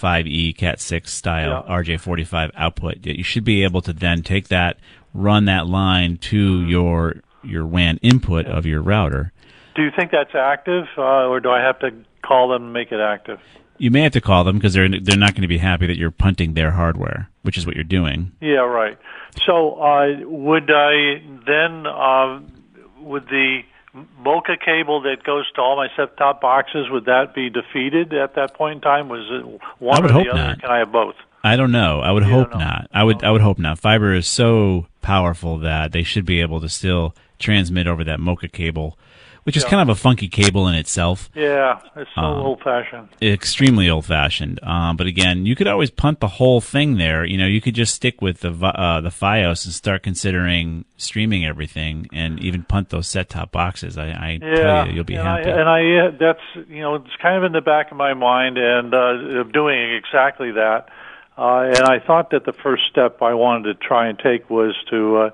5e, 0.00 0.56
Cat 0.56 0.80
6 0.80 1.12
style 1.12 1.64
RJ45 1.68 2.50
output. 2.54 3.06
You 3.06 3.24
should 3.24 3.44
be 3.44 3.64
able 3.64 3.82
to 3.82 3.92
then 3.92 4.22
take 4.22 4.48
that, 4.48 4.78
run 5.14 5.46
that 5.46 5.66
line 5.66 6.18
to 6.18 6.64
your 6.66 7.16
your 7.42 7.64
WAN 7.64 7.98
input 7.98 8.46
of 8.46 8.66
your 8.66 8.82
router. 8.82 9.32
Do 9.76 9.82
you 9.82 9.90
think 9.94 10.10
that's 10.10 10.34
active, 10.34 10.86
uh, 10.98 11.26
or 11.28 11.38
do 11.38 11.50
I 11.50 11.60
have 11.60 11.78
to 11.80 11.90
call 12.22 12.48
them 12.48 12.64
and 12.64 12.72
make 12.72 12.92
it 12.92 12.98
active? 12.98 13.38
You 13.78 13.90
may 13.90 14.00
have 14.00 14.12
to 14.12 14.20
call 14.20 14.42
them 14.42 14.56
because 14.56 14.74
they're 14.74 14.88
they're 14.88 15.18
not 15.18 15.32
going 15.32 15.42
to 15.42 15.48
be 15.48 15.58
happy 15.58 15.86
that 15.86 15.96
you're 15.96 16.10
punting 16.10 16.54
their 16.54 16.70
hardware, 16.70 17.28
which 17.42 17.58
is 17.58 17.66
what 17.66 17.74
you're 17.74 17.84
doing. 17.84 18.32
Yeah, 18.40 18.64
right. 18.64 18.98
So 19.44 19.74
uh, 19.74 20.06
would 20.24 20.70
I 20.70 21.20
then, 21.46 21.86
uh, 21.86 22.40
would 23.00 23.26
the 23.28 23.60
MoCA 24.22 24.56
cable 24.62 25.02
that 25.02 25.22
goes 25.24 25.50
to 25.52 25.60
all 25.60 25.76
my 25.76 25.88
set-top 25.96 26.40
boxes, 26.40 26.90
would 26.90 27.06
that 27.06 27.34
be 27.34 27.48
defeated 27.48 28.12
at 28.12 28.34
that 28.34 28.54
point 28.54 28.76
in 28.76 28.80
time? 28.82 29.08
Was 29.08 29.26
it 29.30 29.60
one 29.78 29.96
I 29.96 30.00
would 30.00 30.10
or 30.10 30.14
hope 30.14 30.24
the 30.24 30.30
other? 30.30 30.42
not. 30.42 30.60
Can 30.60 30.70
I 30.70 30.78
have 30.78 30.92
both? 30.92 31.14
I 31.42 31.56
don't 31.56 31.72
know. 31.72 32.00
I 32.00 32.10
would 32.10 32.24
hope 32.24 32.50
not. 32.50 32.88
I 32.92 33.04
would 33.04 33.22
oh. 33.22 33.28
I 33.28 33.30
would 33.30 33.40
hope 33.40 33.58
not. 33.58 33.78
Fiber 33.78 34.12
is 34.12 34.26
so 34.26 34.86
powerful 35.00 35.58
that 35.58 35.92
they 35.92 36.02
should 36.02 36.26
be 36.26 36.40
able 36.40 36.60
to 36.60 36.68
still 36.68 37.14
transmit 37.38 37.86
over 37.86 38.02
that 38.04 38.18
Mocha 38.18 38.48
cable, 38.48 38.98
which 39.46 39.56
is 39.56 39.62
Yeah. 39.62 39.70
kind 39.70 39.82
of 39.82 39.88
a 39.88 39.94
funky 39.98 40.26
cable 40.26 40.66
in 40.66 40.74
itself. 40.74 41.30
Yeah, 41.34 41.78
it's 41.94 42.10
so 42.16 42.20
Um, 42.20 42.38
old-fashioned. 42.42 43.08
extremely 43.22 43.88
old 43.88 44.04
fashioned. 44.04 44.58
Um, 44.62 44.96
but 44.96 45.06
again, 45.06 45.46
you 45.46 45.54
could 45.54 45.68
always 45.68 45.90
punt 45.90 46.18
the 46.18 46.26
whole 46.26 46.60
thing 46.60 46.96
there. 46.98 47.24
You 47.24 47.38
know, 47.38 47.46
you 47.46 47.60
could 47.60 47.74
just 47.76 47.94
stick 47.94 48.20
with 48.20 48.40
the 48.40 48.50
uh, 48.50 49.00
the 49.00 49.10
FiOS 49.10 49.64
and 49.64 49.72
start 49.72 50.02
considering 50.02 50.84
streaming 50.96 51.46
everything, 51.46 52.08
and 52.12 52.40
even 52.40 52.64
punt 52.64 52.88
those 52.90 53.06
set 53.06 53.28
top 53.28 53.52
boxes. 53.52 53.96
I, 53.96 54.06
I 54.08 54.38
Yeah, 54.42 54.54
tell 54.56 54.86
you, 54.88 54.94
you'll 54.94 55.04
be 55.04 55.14
and 55.14 55.26
happy. 55.28 55.50
I, 55.50 55.60
and 55.60 55.68
I, 55.68 56.10
that's 56.18 56.68
you 56.68 56.80
know, 56.80 56.96
it's 56.96 57.16
kind 57.22 57.36
of 57.36 57.44
in 57.44 57.52
the 57.52 57.60
back 57.60 57.92
of 57.92 57.96
my 57.96 58.14
mind, 58.14 58.58
and 58.58 58.92
uh, 58.92 59.44
doing 59.44 59.94
exactly 59.94 60.50
that. 60.52 60.88
Uh, 61.38 61.64
and 61.68 61.84
I 61.84 61.98
thought 61.98 62.30
that 62.30 62.44
the 62.46 62.52
first 62.54 62.84
step 62.90 63.20
I 63.22 63.34
wanted 63.34 63.64
to 63.78 63.86
try 63.86 64.08
and 64.08 64.18
take 64.18 64.48
was 64.50 64.74
to 64.90 65.16
uh, 65.18 65.30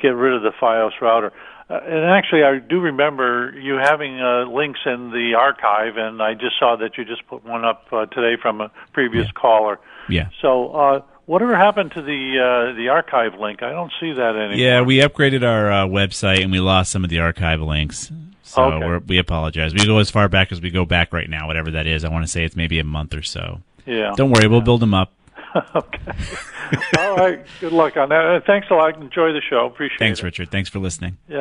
get 0.00 0.08
rid 0.08 0.34
of 0.34 0.42
the 0.42 0.50
FiOS 0.50 1.00
router. 1.00 1.32
Uh, 1.70 1.80
and 1.86 2.04
actually, 2.04 2.42
I 2.44 2.58
do 2.58 2.80
remember 2.80 3.52
you 3.58 3.74
having 3.76 4.20
uh, 4.20 4.44
links 4.44 4.80
in 4.84 5.10
the 5.10 5.34
archive, 5.38 5.96
and 5.96 6.22
I 6.22 6.34
just 6.34 6.58
saw 6.58 6.76
that 6.76 6.98
you 6.98 7.04
just 7.04 7.26
put 7.26 7.44
one 7.44 7.64
up 7.64 7.86
uh, 7.90 8.06
today 8.06 8.40
from 8.40 8.60
a 8.60 8.70
previous 8.92 9.30
caller. 9.32 9.78
Yeah. 10.08 10.28
So, 10.42 10.70
uh, 10.72 11.00
whatever 11.26 11.56
happened 11.56 11.92
to 11.92 12.02
the 12.02 12.38
uh, 12.72 12.76
the 12.76 12.88
archive 12.90 13.40
link? 13.40 13.62
I 13.62 13.70
don't 13.70 13.92
see 13.98 14.12
that 14.12 14.36
anymore. 14.36 14.56
Yeah, 14.56 14.82
we 14.82 14.98
upgraded 14.98 15.42
our 15.42 15.72
uh, 15.72 15.86
website 15.86 16.42
and 16.42 16.52
we 16.52 16.60
lost 16.60 16.90
some 16.92 17.02
of 17.04 17.08
the 17.10 17.20
archive 17.20 17.60
links. 17.62 18.10
So 18.42 18.62
Okay. 18.64 18.86
we're, 18.86 18.98
we 18.98 19.18
apologize. 19.18 19.72
We 19.72 19.86
go 19.86 19.98
as 19.98 20.10
far 20.10 20.28
back 20.28 20.52
as 20.52 20.60
we 20.60 20.70
go 20.70 20.84
back 20.84 21.12
right 21.14 21.28
now, 21.28 21.46
whatever 21.46 21.70
that 21.72 21.86
is. 21.86 22.04
I 22.04 22.10
want 22.10 22.24
to 22.26 22.30
say 22.30 22.44
it's 22.44 22.54
maybe 22.56 22.78
a 22.78 22.84
month 22.84 23.14
or 23.14 23.22
so. 23.22 23.60
Yeah. 23.86 24.12
Don't 24.16 24.30
worry, 24.30 24.46
we'll 24.48 24.60
build 24.60 24.80
them 24.80 24.92
up. 24.92 25.12
All 26.98 27.16
right. 27.16 27.44
Good 27.60 27.72
luck 27.72 27.96
on 27.96 28.08
that. 28.08 28.42
Thanks 28.46 28.66
a 28.70 28.74
lot. 28.74 29.00
Enjoy 29.00 29.32
the 29.32 29.40
show. 29.48 29.66
Appreciate 29.66 29.98
Thanks, 29.98 30.18
it. 30.18 30.22
Thanks, 30.22 30.38
Richard. 30.38 30.50
Thanks 30.50 30.68
for 30.68 30.78
listening. 30.78 31.18
Yeah. 31.28 31.40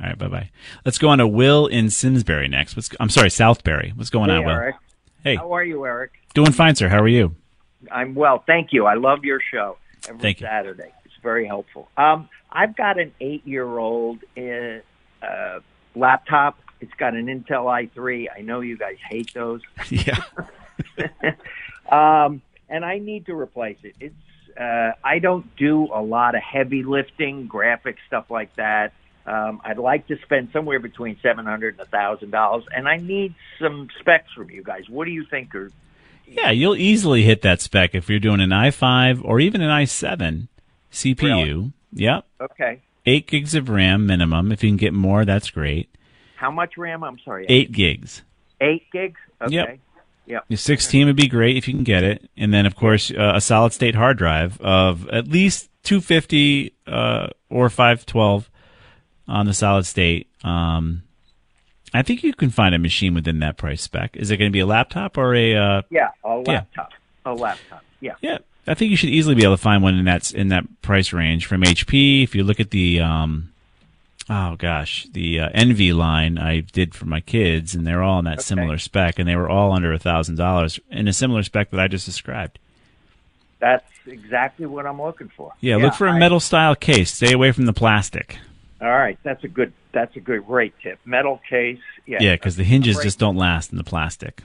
All 0.00 0.08
right, 0.08 0.18
bye 0.18 0.28
bye. 0.28 0.50
Let's 0.84 0.98
go 0.98 1.08
on 1.08 1.18
to 1.18 1.26
Will 1.26 1.66
in 1.66 1.88
Simsbury 1.88 2.48
next. 2.48 2.74
What's, 2.74 2.90
I'm 2.98 3.08
sorry, 3.08 3.28
Southbury. 3.28 3.96
What's 3.96 4.10
going 4.10 4.28
hey, 4.28 4.36
on, 4.36 4.44
Will? 4.44 4.52
Eric. 4.52 4.76
Hey. 5.22 5.36
How 5.36 5.52
are 5.52 5.64
you, 5.64 5.86
Eric? 5.86 6.10
Doing 6.34 6.52
fine, 6.52 6.74
sir. 6.74 6.88
How 6.88 7.00
are 7.00 7.08
you? 7.08 7.36
I'm 7.90 8.14
well, 8.14 8.42
thank 8.46 8.72
you. 8.72 8.86
I 8.86 8.94
love 8.94 9.24
your 9.24 9.40
show 9.52 9.76
every 10.08 10.20
Thank 10.20 10.40
you. 10.40 10.46
Saturday. 10.46 10.92
It's 11.04 11.14
very 11.22 11.46
helpful. 11.46 11.88
Um, 11.96 12.28
I've 12.50 12.76
got 12.76 12.98
an 12.98 13.12
eight-year-old 13.20 14.18
uh, 14.36 15.24
uh, 15.24 15.60
laptop. 15.94 16.58
It's 16.80 16.92
got 16.94 17.14
an 17.14 17.26
Intel 17.26 17.64
i3. 17.64 18.28
I 18.36 18.40
know 18.40 18.60
you 18.60 18.76
guys 18.76 18.96
hate 19.08 19.32
those. 19.32 19.60
yeah. 19.90 20.22
um, 21.88 22.42
and 22.68 22.84
I 22.84 22.98
need 22.98 23.26
to 23.26 23.34
replace 23.34 23.78
it. 23.82 23.94
It's 24.00 24.14
uh, 24.58 24.92
I 25.02 25.18
don't 25.18 25.54
do 25.56 25.88
a 25.92 26.00
lot 26.00 26.34
of 26.34 26.42
heavy 26.42 26.84
lifting, 26.84 27.48
graphics 27.48 27.98
stuff 28.06 28.30
like 28.30 28.54
that. 28.56 28.92
Um, 29.26 29.60
I'd 29.64 29.78
like 29.78 30.06
to 30.08 30.16
spend 30.22 30.50
somewhere 30.52 30.78
between 30.78 31.18
seven 31.22 31.46
hundred 31.46 31.78
and 31.78 31.86
a 31.86 31.90
thousand 31.90 32.30
dollars, 32.30 32.64
and 32.74 32.88
I 32.88 32.98
need 32.98 33.34
some 33.60 33.88
specs 34.00 34.32
from 34.32 34.50
you 34.50 34.62
guys. 34.62 34.88
What 34.88 35.06
do 35.06 35.10
you 35.10 35.24
think 35.24 35.54
are 35.54 35.70
Yeah, 36.26 36.50
you'll 36.50 36.76
easily 36.76 37.22
hit 37.22 37.42
that 37.42 37.60
spec 37.60 37.94
if 37.94 38.08
you're 38.08 38.18
doing 38.18 38.40
an 38.40 38.50
i5 38.50 39.22
or 39.24 39.40
even 39.40 39.60
an 39.60 39.70
i7 39.70 40.48
CPU. 40.92 41.72
Yep. 41.92 42.24
okay? 42.40 42.80
Eight 43.06 43.26
gigs 43.26 43.54
of 43.54 43.68
RAM 43.68 44.06
minimum. 44.06 44.50
If 44.50 44.62
you 44.64 44.70
can 44.70 44.76
get 44.76 44.92
more, 44.92 45.24
that's 45.24 45.50
great. 45.50 45.88
How 46.36 46.50
much 46.50 46.76
RAM? 46.76 47.04
I'm 47.04 47.18
sorry. 47.24 47.46
Eight 47.48 47.72
gigs. 47.72 48.22
Eight 48.60 48.84
gigs. 48.92 49.20
Okay. 49.40 49.54
Yep. 49.54 49.78
Your 50.26 50.56
16 50.56 51.06
would 51.06 51.16
be 51.16 51.28
great 51.28 51.56
if 51.56 51.68
you 51.68 51.74
can 51.74 51.84
get 51.84 52.02
it, 52.02 52.28
and 52.36 52.52
then 52.52 52.66
of 52.66 52.74
course 52.76 53.10
uh, 53.10 53.32
a 53.34 53.40
solid 53.40 53.72
state 53.72 53.94
hard 53.94 54.16
drive 54.18 54.60
of 54.60 55.08
at 55.08 55.28
least 55.28 55.68
250 55.84 56.72
uh, 56.86 57.28
or 57.50 57.68
512 57.68 58.50
on 59.28 59.46
the 59.46 59.54
solid 59.54 59.84
state. 59.86 60.28
Um, 60.42 61.02
I 61.92 62.02
think 62.02 62.22
you 62.22 62.32
can 62.34 62.50
find 62.50 62.74
a 62.74 62.78
machine 62.78 63.14
within 63.14 63.38
that 63.40 63.56
price 63.56 63.82
spec. 63.82 64.16
Is 64.16 64.30
it 64.30 64.36
going 64.38 64.50
to 64.50 64.52
be 64.52 64.60
a 64.60 64.66
laptop 64.66 65.16
or 65.16 65.34
a? 65.34 65.54
Uh, 65.56 65.82
Yeah, 65.90 66.08
a 66.24 66.42
Yeah. 66.46 66.52
laptop. 66.52 66.92
A 67.26 67.32
laptop. 67.34 67.84
Yeah. 68.00 68.14
yeah, 68.20 68.38
I 68.66 68.74
think 68.74 68.90
you 68.90 68.96
should 68.96 69.10
easily 69.10 69.34
be 69.34 69.44
able 69.44 69.56
to 69.56 69.62
find 69.62 69.82
one 69.82 69.96
in 69.96 70.04
that 70.06 70.32
in 70.32 70.48
that 70.48 70.64
price 70.82 71.12
range 71.12 71.46
from 71.46 71.62
HP. 71.62 72.22
If 72.22 72.34
you 72.34 72.44
look 72.44 72.60
at 72.60 72.70
the 72.70 73.00
um, 73.00 73.52
oh 74.30 74.56
gosh, 74.56 75.06
the 75.12 75.40
uh, 75.40 75.48
Envy 75.54 75.92
line 75.92 76.38
I 76.38 76.60
did 76.60 76.94
for 76.94 77.06
my 77.06 77.20
kids, 77.20 77.74
and 77.74 77.86
they're 77.86 78.02
all 78.02 78.18
in 78.20 78.24
that 78.26 78.42
similar 78.42 78.78
spec, 78.78 79.18
and 79.18 79.28
they 79.28 79.36
were 79.36 79.48
all 79.48 79.72
under 79.72 79.92
a 79.92 79.98
thousand 79.98 80.36
dollars 80.36 80.78
in 80.90 81.08
a 81.08 81.12
similar 81.12 81.42
spec 81.42 81.70
that 81.70 81.80
I 81.80 81.88
just 81.88 82.06
described. 82.06 82.58
That's 83.60 83.84
exactly 84.06 84.66
what 84.66 84.86
I'm 84.86 85.00
looking 85.00 85.30
for. 85.34 85.52
Yeah, 85.60 85.76
look 85.76 85.94
for 85.94 86.06
a 86.06 86.12
I- 86.12 86.18
metal 86.18 86.40
style 86.40 86.74
case. 86.74 87.12
Stay 87.12 87.32
away 87.32 87.52
from 87.52 87.66
the 87.66 87.72
plastic. 87.72 88.38
All 88.80 88.88
right, 88.90 89.18
that's 89.22 89.42
a 89.44 89.48
good. 89.48 89.72
That's 89.92 90.14
a 90.16 90.20
good 90.20 90.44
great 90.46 90.74
tip. 90.82 90.98
Metal 91.04 91.40
case. 91.48 91.78
Yeah. 92.04 92.18
Yeah, 92.20 92.34
because 92.34 92.56
the 92.56 92.64
hinges 92.64 92.96
Great. 92.96 93.04
just 93.04 93.18
don't 93.18 93.36
last 93.36 93.70
in 93.70 93.78
the 93.78 93.84
plastic. 93.84 94.42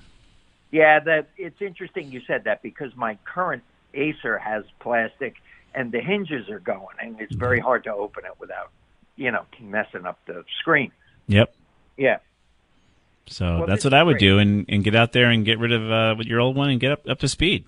Yeah, 0.72 1.00
that 1.00 1.28
it's 1.38 1.60
interesting 1.62 2.12
you 2.12 2.22
said 2.28 2.44
that 2.44 2.62
because 2.62 2.96
my 2.96 3.18
current 3.26 3.63
Acer 3.96 4.38
has 4.38 4.63
plastic 4.80 5.36
and 5.74 5.92
the 5.92 6.00
hinges 6.00 6.50
are 6.50 6.60
going, 6.60 6.96
and 7.02 7.20
it's 7.20 7.32
Mm-hmm. 7.34 7.39
very 7.39 7.60
hard 7.60 7.84
to 7.86 7.94
open 7.94 8.24
it 8.26 8.34
without, 8.39 8.70
you 9.19 9.32
know, 9.32 9.45
messing 9.60 10.05
up 10.05 10.17
the 10.25 10.43
screen. 10.60 10.91
Yep. 11.27 11.53
Yeah. 11.97 12.17
So 13.27 13.60
Well, 13.60 13.67
that's 13.67 13.84
what 13.84 13.93
I 13.93 14.01
would 14.01 14.13
great. 14.13 14.27
do, 14.27 14.39
and, 14.39 14.65
and 14.69 14.84
get 14.84 14.95
out 14.95 15.12
there 15.12 15.29
and 15.29 15.45
get 15.45 15.60
rid 15.60 15.71
of 15.71 15.91
uh, 15.91 16.15
with 16.17 16.25
your 16.25 16.39
old 16.39 16.55
one 16.55 16.69
and 16.71 16.79
get 16.79 16.91
up 16.91 17.08
up 17.08 17.19
to 17.19 17.27
speed. 17.27 17.65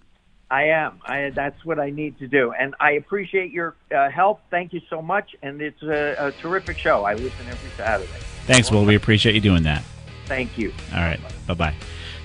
I 0.49 0.63
am. 0.69 0.99
I, 1.05 1.29
that's 1.29 1.63
what 1.63 1.79
I 1.79 1.91
need 1.91 2.17
to 2.19 2.27
do, 2.27 2.51
and 2.51 2.75
I 2.79 2.93
appreciate 2.93 3.51
your 3.51 3.75
uh, 3.95 4.09
help. 4.09 4.41
Thank 4.49 4.73
you 4.73 4.81
so 4.89 5.01
much, 5.01 5.33
and 5.41 5.61
it's 5.61 5.81
a, 5.83 6.15
a 6.27 6.31
terrific 6.41 6.77
show. 6.77 7.05
I 7.05 7.13
listen 7.13 7.45
every 7.47 7.69
Saturday. 7.77 8.09
Thanks, 8.47 8.69
Will. 8.71 8.83
We 8.83 8.95
appreciate 8.95 9.33
you 9.35 9.39
doing 9.41 9.63
that. 9.63 9.83
Thank 10.25 10.57
you. 10.57 10.73
All 10.93 10.99
right. 11.01 11.19
Bye 11.47 11.53
bye. 11.53 11.75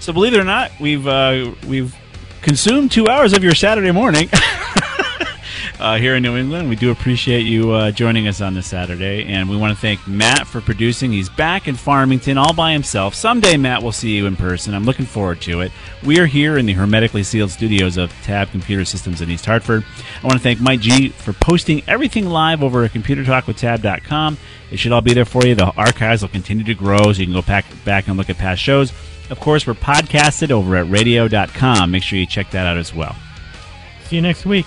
So 0.01 0.13
believe 0.13 0.35
it 0.35 0.41
or 0.41 0.45
not, 0.45 0.71
we've 0.81 1.07
uh, 1.07 1.53
we've 1.69 1.95
consumed 2.43 2.91
two 2.91 3.07
hours 3.09 3.33
of 3.33 3.45
your 3.45 3.55
Saturday 3.55 3.91
morning 3.93 4.29
uh, 5.81 5.97
here 5.97 6.17
in 6.17 6.23
New 6.23 6.37
England. 6.37 6.69
We 6.69 6.77
do 6.77 6.91
appreciate 6.91 7.43
you 7.43 7.71
uh, 7.73 7.91
joining 7.91 8.29
us 8.29 8.41
on 8.41 8.55
this 8.55 8.67
Saturday, 8.67 9.25
and 9.25 9.49
we 9.49 9.57
want 9.57 9.75
to 9.75 9.81
thank 9.81 10.07
Matt 10.07 10.47
for 10.47 10.61
producing. 10.61 11.13
He's 11.13 11.29
back 11.29 11.69
in 11.69 11.75
Farmington 11.75 12.39
all 12.39 12.53
by 12.53 12.73
himself. 12.73 13.15
Someday, 13.15 13.57
Matt, 13.57 13.83
we'll 13.83 13.93
see 13.93 14.17
you 14.17 14.27
in 14.27 14.37
person. 14.37 14.75
I'm 14.75 14.85
looking 14.85 15.07
forward 15.07 15.41
to 15.43 15.61
it. 15.61 15.73
We 16.05 16.19
are 16.19 16.27
here 16.27 16.59
in 16.59 16.67
the 16.67 16.73
hermetically 16.73 17.23
sealed 17.23 17.51
studios 17.51 17.97
of 17.97 18.13
Tab 18.23 18.51
Computer 18.51 18.85
Systems 18.85 19.21
in 19.21 19.31
East 19.31 19.47
Hartford. 19.47 19.85
I 20.23 20.27
want 20.27 20.39
to 20.39 20.43
thank 20.43 20.61
Mike 20.61 20.81
G 20.81 21.09
for 21.09 21.33
posting 21.33 21.83
everything 21.89 22.27
live 22.27 22.63
over 22.63 22.85
at 22.85 22.93
ComputerTalkWithTab.com. 22.93 24.39
It 24.71 24.79
should 24.79 24.93
all 24.93 25.01
be 25.01 25.15
there 25.15 25.25
for 25.25 25.45
you. 25.45 25.55
The 25.55 25.73
archives 25.77 26.23
will 26.23 26.29
continue 26.29 26.65
to 26.65 26.75
grow, 26.75 27.13
so 27.13 27.21
you 27.21 27.27
can 27.27 27.35
go 27.35 27.43
back, 27.43 27.65
back 27.85 28.09
and 28.09 28.17
look 28.17 28.31
at 28.31 28.39
past 28.39 28.61
shows. 28.61 28.93
Of 29.31 29.41
course, 29.41 29.67
we're 29.67 29.75
podcasted 29.75 30.51
over 30.51 30.77
at 30.77 30.89
radio.com. 30.89 31.91
Make 31.91 32.03
sure 32.03 32.19
you 32.19 32.27
check 32.27 32.51
that 32.53 32.67
out 32.67 32.77
as 32.77 32.95
well. 32.95 33.17
See 34.05 34.17
you 34.17 34.23
next 34.23 34.47
week. 34.47 34.67